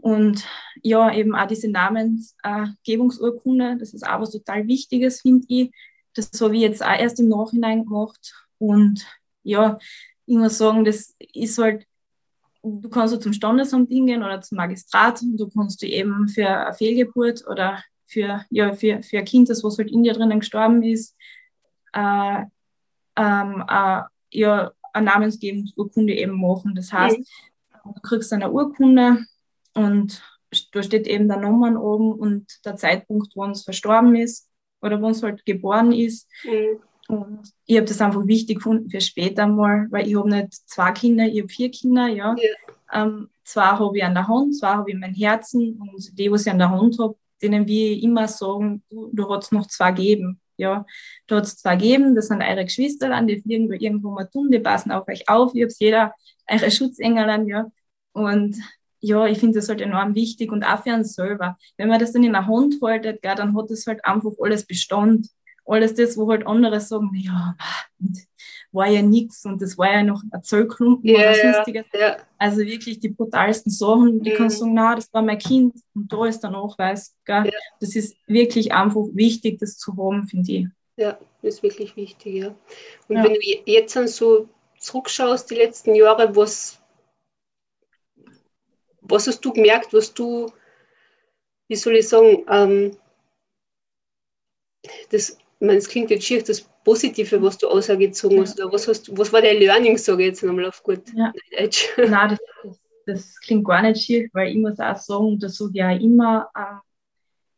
Und 0.00 0.44
ja, 0.82 1.12
eben 1.12 1.34
auch 1.34 1.46
diese 1.46 1.70
Namensgebungsurkunde, 1.70 3.76
das 3.78 3.94
ist 3.94 4.06
auch 4.06 4.20
was 4.20 4.30
total 4.30 4.66
Wichtiges, 4.66 5.20
finde 5.20 5.46
ich. 5.48 5.70
Das 6.14 6.30
habe 6.40 6.56
ich 6.56 6.62
jetzt 6.62 6.84
auch 6.84 6.98
erst 6.98 7.20
im 7.20 7.28
Nachhinein 7.28 7.84
gemacht. 7.84 8.34
Und 8.58 9.06
ja, 9.42 9.78
ich 10.26 10.36
muss 10.36 10.58
sagen, 10.58 10.84
das 10.84 11.14
ist 11.32 11.58
halt, 11.58 11.86
du 12.62 12.88
kannst 12.88 13.14
so 13.14 13.20
zum 13.20 13.32
Standesamt 13.32 13.90
hingehen 13.90 14.22
oder 14.22 14.40
zum 14.40 14.56
Magistrat 14.56 15.22
und 15.22 15.36
du 15.36 15.48
kannst 15.48 15.82
du 15.82 15.86
eben 15.86 16.28
für 16.28 16.48
eine 16.48 16.74
Fehlgeburt 16.74 17.46
oder 17.46 17.82
für, 18.06 18.44
ja, 18.50 18.72
für, 18.72 19.02
für 19.02 19.18
ein 19.18 19.24
Kind, 19.24 19.48
das 19.48 19.62
was 19.62 19.78
halt 19.78 19.90
in 19.90 20.02
dir 20.02 20.14
drinnen 20.14 20.40
gestorben 20.40 20.82
ist, 20.82 21.16
äh, 21.92 22.44
ähm, 23.16 23.64
äh, 23.68 24.02
ja, 24.32 24.72
eine 24.92 25.06
Namensgebungsurkunde 25.06 26.14
eben 26.14 26.40
machen. 26.40 26.74
Das 26.74 26.92
heißt, 26.92 27.18
du 27.84 28.00
kriegst 28.02 28.32
eine 28.32 28.50
Urkunde, 28.50 29.24
und 29.74 30.22
da 30.72 30.82
steht 30.82 31.06
eben 31.06 31.28
der 31.28 31.38
Nummern 31.38 31.76
oben 31.76 32.12
und 32.12 32.46
der 32.64 32.76
Zeitpunkt, 32.76 33.34
wo 33.36 33.44
uns 33.44 33.62
verstorben 33.62 34.16
ist 34.16 34.48
oder 34.82 35.00
wo 35.00 35.06
uns 35.06 35.22
halt 35.22 35.44
geboren 35.46 35.92
ist. 35.92 36.28
Mhm. 36.44 36.80
Und 37.08 37.52
ich 37.66 37.76
habe 37.76 37.86
das 37.86 38.00
einfach 38.00 38.26
wichtig 38.26 38.56
gefunden 38.56 38.88
für 38.88 39.00
später 39.00 39.46
mal, 39.46 39.88
weil 39.90 40.06
ich 40.06 40.16
habe 40.16 40.30
nicht 40.30 40.54
zwei 40.68 40.92
Kinder, 40.92 41.26
ich 41.26 41.40
habe 41.40 41.48
vier 41.48 41.70
Kinder, 41.70 42.06
ja. 42.06 42.34
ja. 42.36 43.02
Ähm, 43.02 43.28
zwei 43.44 43.62
habe 43.62 43.96
ich 43.96 44.04
an 44.04 44.14
der 44.14 44.28
Hand, 44.28 44.56
zwei 44.56 44.68
habe 44.68 44.90
ich 44.90 44.94
in 44.94 45.00
meinem 45.00 45.14
Herzen 45.14 45.80
und 45.80 46.18
die, 46.18 46.30
was 46.30 46.46
ich 46.46 46.52
an 46.52 46.58
der 46.58 46.70
Hand 46.70 46.98
habe, 47.00 47.16
denen 47.42 47.66
wir 47.66 48.00
immer 48.02 48.28
sagen, 48.28 48.82
du, 48.90 49.10
du 49.12 49.28
hast 49.28 49.52
noch 49.52 49.66
zwei 49.66 49.92
geben. 49.92 50.40
Ja, 50.56 50.84
du 51.26 51.36
hast 51.36 51.60
zwei 51.60 51.74
geben, 51.74 52.14
das 52.14 52.28
sind 52.28 52.42
eure 52.42 52.66
Geschwister, 52.66 53.18
die 53.22 53.40
fliegen 53.40 53.72
irgendwo 53.72 54.10
mal 54.10 54.26
tun, 54.26 54.50
die 54.50 54.58
passen 54.58 54.92
auf 54.92 55.08
euch 55.08 55.26
auf, 55.26 55.54
ihr 55.54 55.64
habt 55.64 55.74
jeder 55.78 56.12
eure 56.46 56.70
Schutzengel, 56.70 57.48
ja. 57.48 57.66
Und 58.12 58.56
ja, 59.00 59.26
ich 59.26 59.38
finde 59.38 59.58
das 59.58 59.68
halt 59.68 59.80
enorm 59.80 60.14
wichtig 60.14 60.52
und 60.52 60.62
auch 60.64 60.82
für 60.82 60.94
uns 60.94 61.14
selber. 61.14 61.56
Wenn 61.76 61.88
man 61.88 61.98
das 62.00 62.12
dann 62.12 62.22
in 62.24 62.32
der 62.32 62.46
Hand 62.46 62.76
haltet, 62.82 63.22
gell, 63.22 63.34
dann 63.34 63.56
hat 63.56 63.70
das 63.70 63.86
halt 63.86 64.04
einfach 64.04 64.32
alles 64.40 64.66
Bestand. 64.66 65.28
Alles 65.66 65.94
das, 65.94 66.16
wo 66.16 66.28
halt 66.30 66.46
andere 66.46 66.80
sagen, 66.80 67.10
ja, 67.14 67.54
war 68.72 68.86
ja 68.88 69.02
nichts 69.02 69.44
und 69.44 69.60
das 69.60 69.76
war 69.78 69.92
ja 69.92 70.02
noch 70.02 70.22
ein 70.30 70.42
Zöllklumpen 70.42 71.08
Ja, 71.10 71.18
oder 71.20 71.34
sonstiges. 71.34 71.86
ja. 71.92 72.16
Also 72.38 72.58
wirklich 72.60 73.00
die 73.00 73.08
brutalsten 73.10 73.70
Sachen, 73.72 74.20
die 74.22 74.30
Mhm. 74.30 74.34
kannst 74.34 74.56
du 74.56 74.60
sagen, 74.64 74.74
na, 74.74 74.94
das 74.94 75.12
war 75.12 75.22
mein 75.22 75.38
Kind 75.38 75.74
und 75.94 76.12
da 76.12 76.26
ist 76.26 76.40
der 76.40 76.50
Nachweis. 76.50 77.14
Gell? 77.24 77.46
Ja. 77.46 77.52
Das 77.80 77.94
ist 77.96 78.16
wirklich 78.26 78.72
einfach 78.72 79.04
wichtig, 79.12 79.58
das 79.58 79.76
zu 79.76 79.96
haben, 79.96 80.26
finde 80.26 80.52
ich. 80.52 80.66
Ja, 80.96 81.18
das 81.42 81.54
ist 81.54 81.62
wirklich 81.62 81.96
wichtig, 81.96 82.34
ja. 82.34 82.54
Und 83.08 83.16
Ja. 83.16 83.24
wenn 83.24 83.34
du 83.34 83.40
je- 83.40 83.62
jetzt 83.66 83.94
dann 83.96 84.08
so 84.08 84.48
zurückschaust, 84.78 85.50
die 85.50 85.54
letzten 85.56 85.94
Jahre, 85.94 86.34
was, 86.36 86.79
was 89.10 89.26
hast 89.26 89.40
du 89.40 89.52
gemerkt, 89.52 89.92
was 89.92 90.12
du, 90.14 90.50
wie 91.68 91.76
soll 91.76 91.96
ich 91.96 92.08
sagen, 92.08 92.44
ähm, 92.48 92.96
das, 95.10 95.30
ich 95.30 95.66
meine, 95.66 95.78
es 95.78 95.88
klingt 95.88 96.10
jetzt 96.10 96.24
schier, 96.24 96.42
das 96.42 96.62
Positive, 96.84 97.42
was 97.42 97.58
du 97.58 97.68
ausgezogen 97.68 98.40
hast, 98.40 98.58
oder 98.60 98.72
was, 98.72 98.88
hast, 98.88 99.16
was 99.16 99.32
war 99.32 99.42
dein 99.42 99.58
Learning, 99.58 99.98
sage 99.98 100.22
ich 100.22 100.28
jetzt 100.28 100.44
einmal 100.44 100.66
auf 100.66 100.82
gut 100.82 101.02
Ja. 101.14 101.32
Deutsch? 101.56 101.88
Nein, 101.96 102.30
das, 102.30 102.38
das, 102.62 102.80
das 103.06 103.40
klingt 103.40 103.66
gar 103.66 103.82
nicht 103.82 104.02
schief, 104.02 104.30
weil 104.32 104.50
ich 104.50 104.56
muss 104.56 104.78
auch 104.80 104.96
sagen, 104.96 105.38
das 105.38 105.56
sage 105.56 105.72
ich 105.74 105.82
auch 105.82 106.00
immer, 106.00 106.50
ähm, 106.56 106.80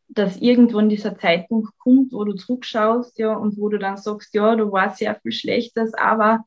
dass 0.09 0.37
irgendwann 0.37 0.88
dieser 0.88 1.17
Zeitpunkt 1.17 1.71
kommt, 1.79 2.12
wo 2.12 2.25
du 2.25 2.35
zurückschaust, 2.35 3.19
ja, 3.19 3.35
und 3.35 3.57
wo 3.57 3.69
du 3.69 3.79
dann 3.79 3.97
sagst, 3.97 4.35
ja, 4.35 4.55
da 4.57 4.71
war 4.71 4.95
sehr 4.95 5.15
viel 5.15 5.33
Schlechtes, 5.33 5.95
aber 5.95 6.45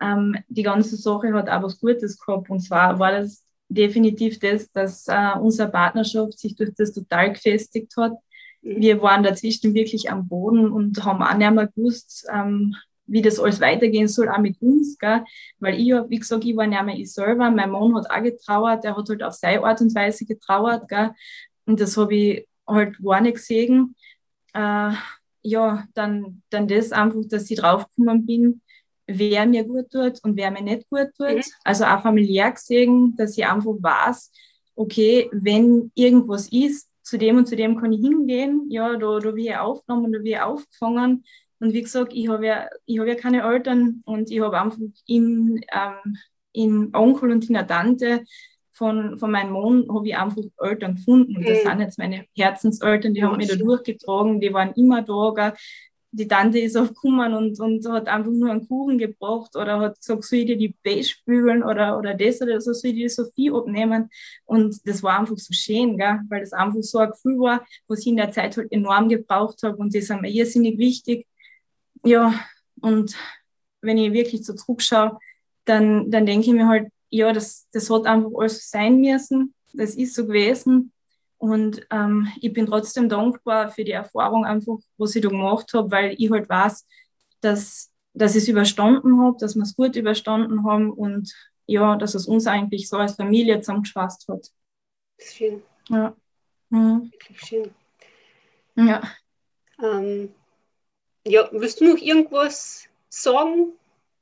ähm, 0.00 0.36
die 0.48 0.62
ganze 0.62 0.96
Sache 0.96 1.32
hat 1.34 1.48
auch 1.48 1.62
was 1.62 1.78
Gutes 1.78 2.18
gehabt. 2.18 2.48
Und 2.50 2.60
zwar 2.60 2.98
war 2.98 3.12
das 3.12 3.41
definitiv 3.74 4.38
das, 4.38 4.70
dass 4.70 5.08
äh, 5.08 5.38
unsere 5.40 5.70
Partnerschaft 5.70 6.38
sich 6.38 6.56
durch 6.56 6.70
das 6.76 6.92
total 6.92 7.32
gefestigt 7.32 7.92
hat. 7.96 8.12
Wir 8.60 9.02
waren 9.02 9.22
dazwischen 9.22 9.74
wirklich 9.74 10.10
am 10.10 10.28
Boden 10.28 10.70
und 10.70 11.04
haben 11.04 11.22
auch 11.22 11.34
nicht 11.36 11.50
mehr 11.50 11.66
gewusst, 11.66 12.26
ähm, 12.32 12.74
wie 13.06 13.22
das 13.22 13.40
alles 13.40 13.60
weitergehen 13.60 14.08
soll, 14.08 14.28
auch 14.28 14.38
mit 14.38 14.60
uns, 14.62 14.96
gell? 14.98 15.24
weil 15.58 15.80
ich, 15.80 15.92
hab, 15.92 16.08
wie 16.08 16.18
gesagt, 16.18 16.44
ich 16.44 16.56
war 16.56 16.66
nicht 16.66 16.82
mehr 16.82 16.96
ich 16.96 17.12
selber, 17.12 17.50
mein 17.50 17.70
Mann 17.70 17.94
hat 17.96 18.10
auch 18.10 18.22
getrauert, 18.22 18.84
der 18.84 18.96
hat 18.96 19.08
halt 19.08 19.22
auf 19.22 19.34
seine 19.34 19.64
Art 19.64 19.80
und 19.80 19.94
Weise 19.94 20.24
getrauert, 20.24 20.88
gell? 20.88 21.10
und 21.66 21.80
das 21.80 21.96
habe 21.96 22.14
ich 22.14 22.48
halt 22.66 22.96
gar 23.02 23.20
nicht 23.20 23.34
gesehen. 23.34 23.96
Äh, 24.54 24.92
ja, 25.42 25.84
dann, 25.94 26.42
dann 26.50 26.68
das 26.68 26.92
einfach, 26.92 27.20
dass 27.28 27.50
ich 27.50 27.58
draufgekommen 27.58 28.24
bin, 28.26 28.60
wer 29.06 29.46
mir 29.46 29.64
gut 29.64 29.90
tut 29.90 30.18
und 30.22 30.36
wer 30.36 30.50
mir 30.50 30.62
nicht 30.62 30.88
gut 30.90 31.08
tut. 31.18 31.36
Mhm. 31.36 31.42
Also 31.64 31.84
auch 31.84 32.02
familiär 32.02 32.50
gesehen, 32.52 33.14
dass 33.16 33.36
ich 33.36 33.46
einfach 33.46 33.72
weiß, 33.80 34.30
okay, 34.74 35.28
wenn 35.32 35.90
irgendwas 35.94 36.48
ist, 36.50 36.88
zu 37.02 37.18
dem 37.18 37.36
und 37.38 37.46
zu 37.48 37.56
dem 37.56 37.76
kann 37.78 37.92
ich 37.92 38.00
hingehen, 38.00 38.66
ja, 38.70 38.96
da, 38.96 39.18
da 39.18 39.34
wie 39.34 39.48
ich 39.48 39.56
aufgenommen, 39.56 40.12
da 40.12 40.22
wie 40.22 40.30
ich 40.32 40.40
aufgefangen. 40.40 41.24
Und 41.58 41.72
wie 41.72 41.82
gesagt, 41.82 42.12
ich 42.14 42.28
habe 42.28 42.46
ja, 42.46 42.68
ich 42.86 42.98
habe 42.98 43.08
ja 43.08 43.14
keine 43.16 43.42
Eltern 43.42 44.02
und 44.04 44.30
ich 44.30 44.40
habe 44.40 44.60
einfach 44.60 44.78
in, 45.06 45.60
ähm, 45.72 46.16
in 46.52 46.94
Onkel 46.94 47.30
und 47.32 47.46
in 47.48 47.54
der 47.54 47.66
Tante 47.66 48.24
von, 48.72 49.18
von 49.18 49.30
meinem 49.30 49.52
Mann 49.52 49.86
habe 49.92 50.08
ich 50.08 50.16
einfach 50.16 50.42
Eltern 50.58 50.94
gefunden. 50.96 51.36
Und 51.36 51.48
das 51.48 51.62
Mhm. 51.64 51.68
sind 51.68 51.80
jetzt 51.80 51.98
meine 51.98 52.24
Herzenseltern, 52.36 53.14
die 53.14 53.22
haben 53.22 53.36
mich 53.36 53.48
da 53.48 53.56
durchgetragen, 53.56 54.40
die 54.40 54.52
waren 54.52 54.72
immer 54.74 55.02
da. 55.02 55.54
Die 56.14 56.28
Tante 56.28 56.58
ist 56.58 56.76
aufgekommen 56.76 57.32
und, 57.32 57.58
und 57.58 57.88
hat 57.88 58.06
einfach 58.06 58.30
nur 58.30 58.50
einen 58.50 58.68
Kuchen 58.68 58.98
gebracht 58.98 59.56
oder 59.56 59.80
hat 59.80 59.98
gesagt, 59.98 60.24
soll 60.24 60.40
ich 60.40 60.46
dir 60.46 60.58
die 60.58 60.74
Beige 60.84 61.14
bügeln 61.24 61.62
oder, 61.62 61.98
oder 61.98 62.12
das 62.14 62.42
oder 62.42 62.60
so, 62.60 62.74
soll 62.74 62.90
ich 62.90 62.96
dir 62.96 63.08
Sophie 63.08 63.50
abnehmen. 63.50 64.10
Und 64.44 64.76
das 64.86 65.02
war 65.02 65.18
einfach 65.18 65.38
so 65.38 65.54
schön, 65.54 65.96
gell? 65.96 66.20
weil 66.28 66.40
das 66.40 66.52
einfach 66.52 66.82
so 66.82 66.98
ein 66.98 67.10
Gefühl 67.10 67.38
war, 67.38 67.66
was 67.88 68.00
ich 68.00 68.08
in 68.08 68.16
der 68.18 68.30
Zeit 68.30 68.56
halt 68.58 68.70
enorm 68.70 69.08
gebraucht 69.08 69.62
habe 69.62 69.76
und 69.78 69.94
das 69.94 70.04
ist 70.04 70.20
mir 70.20 70.28
irrsinnig 70.28 70.78
wichtig. 70.78 71.26
Ja, 72.04 72.34
und 72.82 73.16
wenn 73.80 73.96
ich 73.96 74.12
wirklich 74.12 74.44
so 74.44 74.54
zurückschaue, 74.54 75.18
dann, 75.64 76.10
dann 76.10 76.26
denke 76.26 76.46
ich 76.46 76.52
mir 76.52 76.68
halt, 76.68 76.88
ja, 77.08 77.32
das, 77.32 77.68
das 77.72 77.88
hat 77.90 78.06
einfach 78.06 78.30
alles 78.36 78.68
sein 78.70 79.00
müssen. 79.00 79.54
Das 79.72 79.94
ist 79.94 80.14
so 80.14 80.26
gewesen. 80.26 80.92
Und 81.42 81.84
ähm, 81.90 82.28
ich 82.40 82.52
bin 82.52 82.66
trotzdem 82.66 83.08
dankbar 83.08 83.68
für 83.68 83.82
die 83.82 83.90
Erfahrung 83.90 84.44
einfach, 84.44 84.76
was 84.96 85.16
ich 85.16 85.22
da 85.22 85.28
gemacht 85.28 85.74
habe, 85.74 85.90
weil 85.90 86.14
ich 86.16 86.30
halt 86.30 86.48
weiß, 86.48 86.86
dass, 87.40 87.90
dass 88.14 88.36
ich 88.36 88.44
es 88.44 88.48
überstanden 88.48 89.20
habe, 89.20 89.38
dass 89.40 89.56
wir 89.56 89.64
es 89.64 89.74
gut 89.74 89.96
überstanden 89.96 90.64
haben 90.64 90.92
und 90.92 91.34
ja, 91.66 91.96
dass 91.96 92.14
es 92.14 92.28
uns 92.28 92.46
eigentlich 92.46 92.88
so 92.88 92.96
als 92.96 93.16
Familie 93.16 93.58
zusammengeschweißt 93.60 94.28
hat. 94.28 94.52
Das 95.18 95.26
ist 95.26 95.34
schön, 95.34 95.62
Ja. 95.88 96.14
Mhm. 96.68 97.10
wirklich 97.10 97.40
schön. 97.40 97.70
Ja. 98.76 99.02
Ähm, 99.82 100.32
ja, 101.26 101.48
willst 101.50 101.80
du 101.80 101.92
noch 101.92 102.00
irgendwas 102.00 102.84
sagen, 103.08 103.72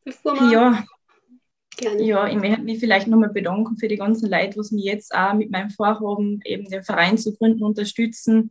bevor 0.07 0.37
wir 0.37 0.53
Ja, 0.53 0.85
gerne? 1.81 2.03
Ja, 2.03 2.29
ich 2.29 2.37
möchte 2.37 2.63
mich 2.63 2.79
vielleicht 2.79 3.09
nochmal 3.09 3.31
bedanken 3.31 3.77
für 3.77 3.89
die 3.89 3.97
ganzen 3.97 4.31
Leute, 4.31 4.59
was 4.59 4.71
mich 4.71 4.85
jetzt 4.85 5.15
auch 5.15 5.35
mit 5.35 5.51
meinem 5.51 5.71
Vorhaben, 5.71 6.41
eben 6.45 6.69
den 6.69 6.83
Verein 6.83 7.19
zu 7.19 7.35
gründen, 7.35 7.65
unterstützen. 7.65 8.51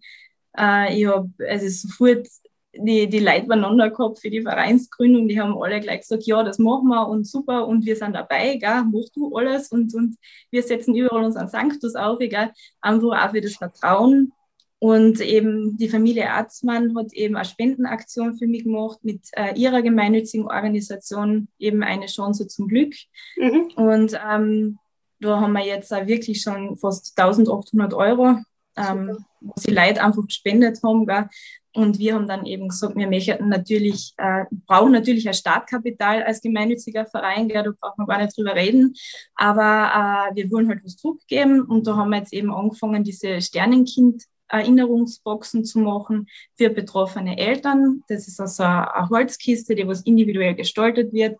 Äh, 0.57 0.99
ich 0.99 1.07
habe 1.07 1.29
also 1.47 1.67
sofort 1.67 2.27
die, 2.73 3.07
die 3.07 3.19
Leute 3.19 3.47
beieinander 3.47 3.89
gehabt 3.89 4.19
für 4.19 4.29
die 4.29 4.41
Vereinsgründung. 4.41 5.27
Die 5.27 5.39
haben 5.39 5.57
alle 5.61 5.79
gleich 5.79 6.01
gesagt, 6.01 6.23
ja, 6.25 6.43
das 6.43 6.59
machen 6.59 6.87
wir 6.87 7.07
und 7.07 7.27
super 7.27 7.67
und 7.67 7.85
wir 7.85 7.95
sind 7.95 8.13
dabei, 8.13 8.57
gell, 8.57 8.83
mach 8.91 9.09
du 9.13 9.35
alles 9.35 9.69
und, 9.69 9.93
und 9.95 10.17
wir 10.51 10.63
setzen 10.63 10.95
überall 10.95 11.23
unseren 11.23 11.47
Sanctus 11.47 11.95
auf, 11.95 12.19
egal, 12.19 12.51
einfach 12.81 13.25
auch 13.25 13.31
für 13.31 13.41
das 13.41 13.55
Vertrauen. 13.55 14.33
Und 14.79 15.19
eben 15.19 15.75
die 15.77 15.89
Familie 15.89 16.31
Arzmann 16.31 16.97
hat 16.97 17.11
eben 17.11 17.35
eine 17.35 17.43
Spendenaktion 17.43 18.37
für 18.37 18.47
mich 18.47 18.63
gemacht 18.63 18.99
mit 19.03 19.27
äh, 19.33 19.53
ihrer 19.55 19.81
gemeinnützigen 19.81 20.47
Organisation, 20.47 21.49
eben 21.59 21.83
eine 21.83 22.05
Chance 22.05 22.47
zum 22.47 22.69
Glück. 22.69 22.93
Mhm. 23.35 23.71
Und 23.75 24.17
ähm, 24.25 24.79
da 25.19 25.41
haben 25.41 25.51
wir 25.51 25.65
jetzt 25.65 25.93
auch 25.93 26.07
wirklich 26.07 26.41
schon 26.41 26.77
fast 26.77 27.19
1800 27.19 27.93
Euro, 27.93 28.37
ähm, 28.77 29.17
was 29.41 29.63
die 29.63 29.73
Leute 29.73 30.01
einfach 30.01 30.25
gespendet 30.25 30.79
haben. 30.81 31.05
Gell? 31.05 31.27
Und 31.73 31.99
wir 31.99 32.15
haben 32.15 32.27
dann 32.27 32.45
eben 32.45 32.69
gesagt, 32.69 32.95
wir 32.95 33.07
möchten 33.07 33.49
natürlich, 33.49 34.13
äh, 34.15 34.45
brauchen 34.65 34.93
natürlich 34.93 35.27
ein 35.27 35.33
Startkapital 35.33 36.23
als 36.23 36.39
gemeinnütziger 36.41 37.05
Verein, 37.05 37.49
gell? 37.49 37.63
da 37.63 37.71
braucht 37.77 37.97
man 37.97 38.07
gar 38.07 38.21
nicht 38.23 38.37
drüber 38.37 38.55
reden. 38.55 38.95
Aber 39.35 40.31
äh, 40.31 40.35
wir 40.35 40.49
wollen 40.51 40.69
halt 40.69 40.85
was 40.85 40.95
zurückgeben. 40.95 41.63
Und 41.63 41.85
da 41.85 41.97
haben 41.97 42.11
wir 42.11 42.19
jetzt 42.19 42.31
eben 42.31 42.53
angefangen, 42.53 43.03
diese 43.03 43.41
Sternenkind 43.41 44.23
Erinnerungsboxen 44.49 45.63
zu 45.63 45.79
machen 45.79 46.27
für 46.55 46.69
betroffene 46.69 47.37
Eltern. 47.37 48.03
Das 48.07 48.27
ist 48.27 48.39
also 48.39 48.63
eine 48.63 49.09
Holzkiste, 49.09 49.75
die 49.75 49.87
was 49.87 50.01
individuell 50.01 50.55
gestaltet 50.55 51.13
wird, 51.13 51.37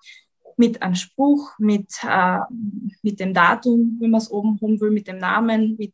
mit 0.58 0.82
einem 0.82 0.96
Spruch, 0.96 1.52
mit, 1.58 1.88
äh, 2.08 2.40
mit 3.02 3.20
dem 3.20 3.34
Datum, 3.34 3.98
wenn 4.00 4.12
man 4.12 4.20
es 4.20 4.30
oben 4.30 4.60
haben 4.62 4.80
will, 4.82 4.92
mit 4.92 5.08
dem 5.08 5.18
Namen, 5.18 5.76
mit 5.78 5.94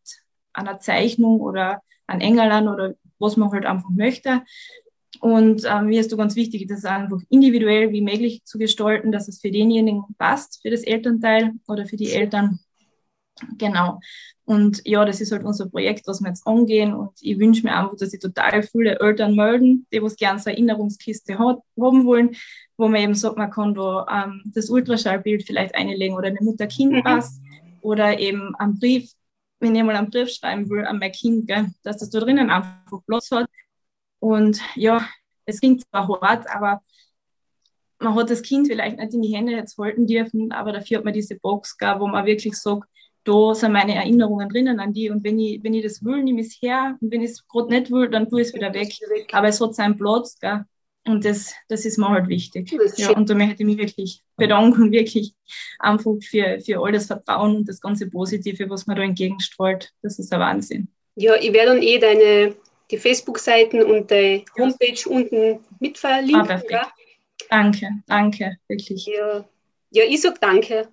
einer 0.54 0.80
Zeichnung 0.80 1.40
oder 1.40 1.82
an 2.08 2.22
Engelern 2.22 2.68
oder 2.68 2.96
was 3.20 3.38
man 3.38 3.52
halt 3.52 3.66
einfach 3.66 3.90
möchte. 3.90 4.42
Und 5.22 5.64
ähm, 5.66 5.88
mir 5.88 6.02
ist 6.02 6.10
so 6.10 6.18
ganz 6.18 6.36
wichtig, 6.36 6.68
das 6.68 6.84
einfach 6.84 7.20
individuell 7.30 7.92
wie 7.92 8.02
möglich 8.02 8.44
zu 8.44 8.58
gestalten, 8.58 9.12
dass 9.12 9.28
es 9.28 9.40
für 9.40 9.52
denjenigen 9.52 10.04
passt, 10.18 10.62
für 10.62 10.70
das 10.70 10.82
Elternteil 10.82 11.54
oder 11.68 11.86
für 11.86 11.96
die 11.96 12.12
Eltern. 12.12 12.60
Genau. 13.58 14.00
Und 14.46 14.82
ja, 14.86 15.04
das 15.06 15.22
ist 15.22 15.32
halt 15.32 15.44
unser 15.44 15.68
Projekt, 15.70 16.08
was 16.08 16.22
wir 16.22 16.30
jetzt 16.30 16.46
angehen. 16.46 16.94
Und 16.94 17.12
ich 17.20 17.40
wünsche 17.40 17.64
mir 17.64 17.76
einfach, 17.76 17.96
dass 17.98 18.12
sich 18.12 18.20
total 18.20 18.62
viele 18.64 19.00
Eltern 19.00 19.36
melden, 19.36 19.88
die 19.92 20.02
was 20.02 20.16
gerne 20.16 20.40
so 20.40 20.50
eine 20.50 20.58
Erinnerungskiste 20.58 21.40
hat, 21.40 21.60
haben 21.80 22.06
wollen, 22.06 22.36
wo 22.78 22.88
man 22.88 23.02
eben 23.02 23.16
sagt, 23.16 23.38
man 23.38 23.50
kann 23.50 23.74
da 23.74 24.06
ähm, 24.10 24.44
das 24.54 24.70
Ultraschallbild 24.70 25.44
vielleicht 25.44 25.74
einlegen 25.74 26.16
oder 26.16 26.28
eine 26.28 26.42
Mutter-Kind-Pass 26.42 27.40
mhm. 27.40 27.78
oder 27.82 28.20
eben 28.20 28.56
einen 28.56 28.80
Brief, 28.80 29.12
wenn 29.60 29.76
ich 29.76 29.84
mal 29.84 29.96
einen 29.96 30.12
Brief 30.12 30.30
schreiben 30.30 30.70
will 30.70 30.86
an 30.86 31.00
mein 31.00 31.12
Kind, 31.12 31.48
gell, 31.48 31.72
dass 31.84 31.98
das 31.98 32.12
da 32.12 32.20
drinnen 32.20 32.52
einfach 32.52 33.04
Platz 33.08 33.32
hat. 33.32 33.50
Und 34.20 34.62
ja, 34.76 35.08
es 35.46 35.60
klingt 35.60 35.84
zwar 35.90 36.08
hart, 36.08 36.48
aber 36.54 36.82
man 38.00 38.16
hat 38.16 38.30
das 38.30 38.44
Kind 38.44 38.68
vielleicht 38.68 38.98
nicht 38.98 39.14
in 39.14 39.22
die 39.24 39.36
Hände 39.36 39.54
jetzt 39.54 39.78
halten 39.78 40.06
dürfen, 40.06 40.52
aber 40.52 40.72
dafür 40.72 40.98
hat 40.98 41.06
man 41.06 41.14
diese 41.14 41.36
Box 41.36 41.78
gehabt, 41.78 42.00
wo 42.00 42.08
man 42.08 42.26
wirklich 42.26 42.56
sagt, 42.56 42.88
da 43.26 43.54
sind 43.54 43.74
meine 43.74 43.96
Erinnerungen 43.96 44.48
drinnen 44.48 44.80
an 44.80 44.94
die 44.94 45.10
und 45.10 45.24
wenn 45.24 45.40
ich, 45.40 45.62
wenn 45.64 45.74
ich 45.74 45.84
das 45.84 46.04
will, 46.04 46.24
nehme 46.24 46.42
ich 46.42 46.48
es 46.48 46.62
her 46.62 46.98
und 47.02 47.12
wenn 47.12 47.22
ich 47.22 47.32
es 47.32 47.48
gerade 47.48 47.70
nicht 47.70 47.92
will, 47.92 48.10
dann 48.10 48.30
tue 48.30 48.42
ich 48.42 48.48
es 48.48 48.54
wieder 48.54 48.74
weg. 48.74 48.94
Aber 49.34 49.48
es 49.48 49.60
hat 49.60 49.76
seinen 49.76 49.98
Platz, 49.98 50.40
gell? 50.40 50.64
und 51.08 51.24
das, 51.24 51.54
das 51.68 51.86
ist 51.86 51.98
mir 51.98 52.10
halt 52.10 52.28
wichtig. 52.28 52.76
Ja, 52.98 53.12
und 53.12 53.30
da 53.30 53.36
möchte 53.36 53.64
ich 53.64 53.66
mich 53.66 53.78
wirklich 53.78 54.24
bedanken, 54.38 54.92
wirklich 54.92 55.34
einfach 55.80 56.14
für, 56.22 56.60
für 56.60 56.82
all 56.82 56.92
das 56.92 57.08
Vertrauen 57.08 57.58
und 57.58 57.70
das 57.70 57.80
ganze 57.80 58.10
Positive, 58.10 58.70
was 58.70 58.88
mir 58.88 58.96
da 58.96 59.04
entgegenstrahlt. 59.04 59.92
Das 60.02 60.20
ist 60.20 60.34
ein 60.34 60.40
Wahnsinn. 60.40 60.88
Ja, 61.16 61.36
ich 61.36 61.54
werde 61.54 61.74
dann 61.74 61.82
eh 61.82 62.00
deine 62.00 62.56
die 62.92 62.98
Facebook-Seiten 62.98 63.84
und 63.84 64.12
die 64.12 64.46
Homepage 64.58 65.10
unten 65.10 65.60
mit 65.80 65.98
verlinken. 65.98 66.52
Ah, 66.52 66.62
ja? 66.70 66.92
Danke, 67.50 67.90
danke, 68.08 68.58
wirklich. 68.68 69.06
Ja, 69.08 69.46
ja 69.92 70.04
ich 70.08 70.22
sage 70.22 70.38
danke. 70.40 70.88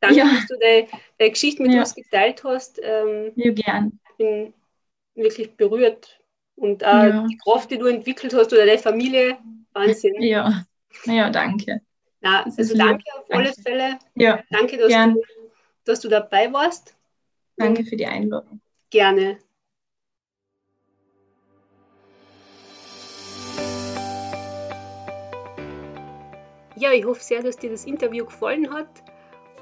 Danke, 0.00 0.18
ja. 0.18 0.24
dass 0.24 0.46
du 0.46 0.56
deine, 0.58 0.86
deine 1.18 1.30
Geschichte 1.30 1.62
mit 1.62 1.74
uns 1.74 1.94
geteilt 1.94 2.44
hast. 2.44 2.80
Ähm, 2.82 3.32
ja, 3.36 3.52
gern. 3.52 3.98
Ich 4.10 4.16
bin 4.16 4.54
wirklich 5.14 5.56
berührt 5.56 6.20
und 6.56 6.84
auch 6.84 7.02
ja. 7.02 7.26
die 7.28 7.38
Kraft, 7.38 7.70
die 7.70 7.78
du 7.78 7.86
entwickelt 7.86 8.34
hast 8.34 8.52
oder 8.52 8.66
deine 8.66 8.78
Familie, 8.78 9.38
Wahnsinn. 9.72 10.20
Ja, 10.22 10.64
ja 11.04 11.30
danke. 11.30 11.80
Na, 12.20 12.44
also 12.44 12.76
danke 12.76 13.04
auf 13.18 13.30
alle 13.30 13.44
danke. 13.44 13.62
Fälle. 13.62 13.98
Ja, 14.14 14.42
danke, 14.50 14.78
dass 14.78 14.92
du, 14.92 15.22
dass 15.84 16.00
du 16.00 16.08
dabei 16.08 16.52
warst. 16.52 16.96
Danke 17.56 17.84
für 17.84 17.96
die 17.96 18.06
Einladung. 18.06 18.60
Gerne. 18.90 19.38
Ja, 26.76 26.92
ich 26.92 27.04
hoffe 27.04 27.22
sehr, 27.22 27.42
dass 27.42 27.56
dir 27.56 27.70
das 27.70 27.84
Interview 27.84 28.24
gefallen 28.24 28.72
hat. 28.72 28.88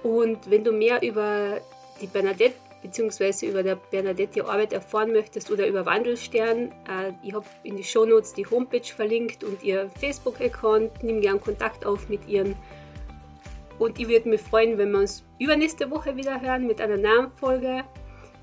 Und 0.03 0.51
wenn 0.51 0.65
du 0.65 0.73
mehr 0.73 1.03
über 1.03 1.61
die 2.01 2.07
Bernadette 2.07 2.57
beziehungsweise 2.83 3.47
über 3.47 3.63
der 3.63 3.77
Bernadette 3.77 4.45
Arbeit 4.45 4.73
erfahren 4.73 5.13
möchtest 5.13 5.51
oder 5.51 5.67
über 5.69 5.87
Wandelstern, 5.87 6.73
äh, 6.89 7.13
ich 7.23 7.33
habe 7.33 7.47
in 7.63 7.77
die 7.77 7.85
Shownotes 7.85 8.35
die 8.35 8.45
Homepage 8.45 8.83
verlinkt 8.85 9.45
und 9.45 9.63
ihr 9.63 9.89
Facebook-Account. 10.01 11.03
Nimm 11.03 11.21
gern 11.21 11.41
Kontakt 11.41 11.87
auf 11.87 12.09
mit 12.09 12.27
ihren. 12.29 12.57
Und 13.79 13.99
ich 14.01 14.09
würde 14.09 14.29
mich 14.29 14.41
freuen, 14.41 14.79
wenn 14.79 14.91
wir 14.91 14.99
uns 14.99 15.25
übernächste 15.39 15.91
Woche 15.91 16.17
wieder 16.17 16.41
hören 16.41 16.67
mit 16.67 16.81
einer 16.81 16.97
neuen 16.97 17.31
Folge. 17.37 17.85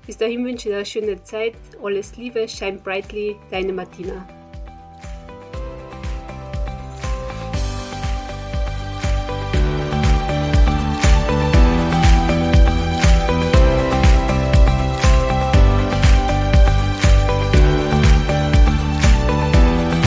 Bis 0.06 0.16
dahin 0.16 0.44
wünsche 0.44 0.68
ich 0.68 0.72
dir 0.72 0.76
eine 0.76 0.86
schöne 0.86 1.22
Zeit. 1.22 1.54
Alles 1.82 2.16
Liebe, 2.16 2.48
shine 2.48 2.78
brightly, 2.78 3.36
deine 3.50 3.72
Martina. 3.72 4.26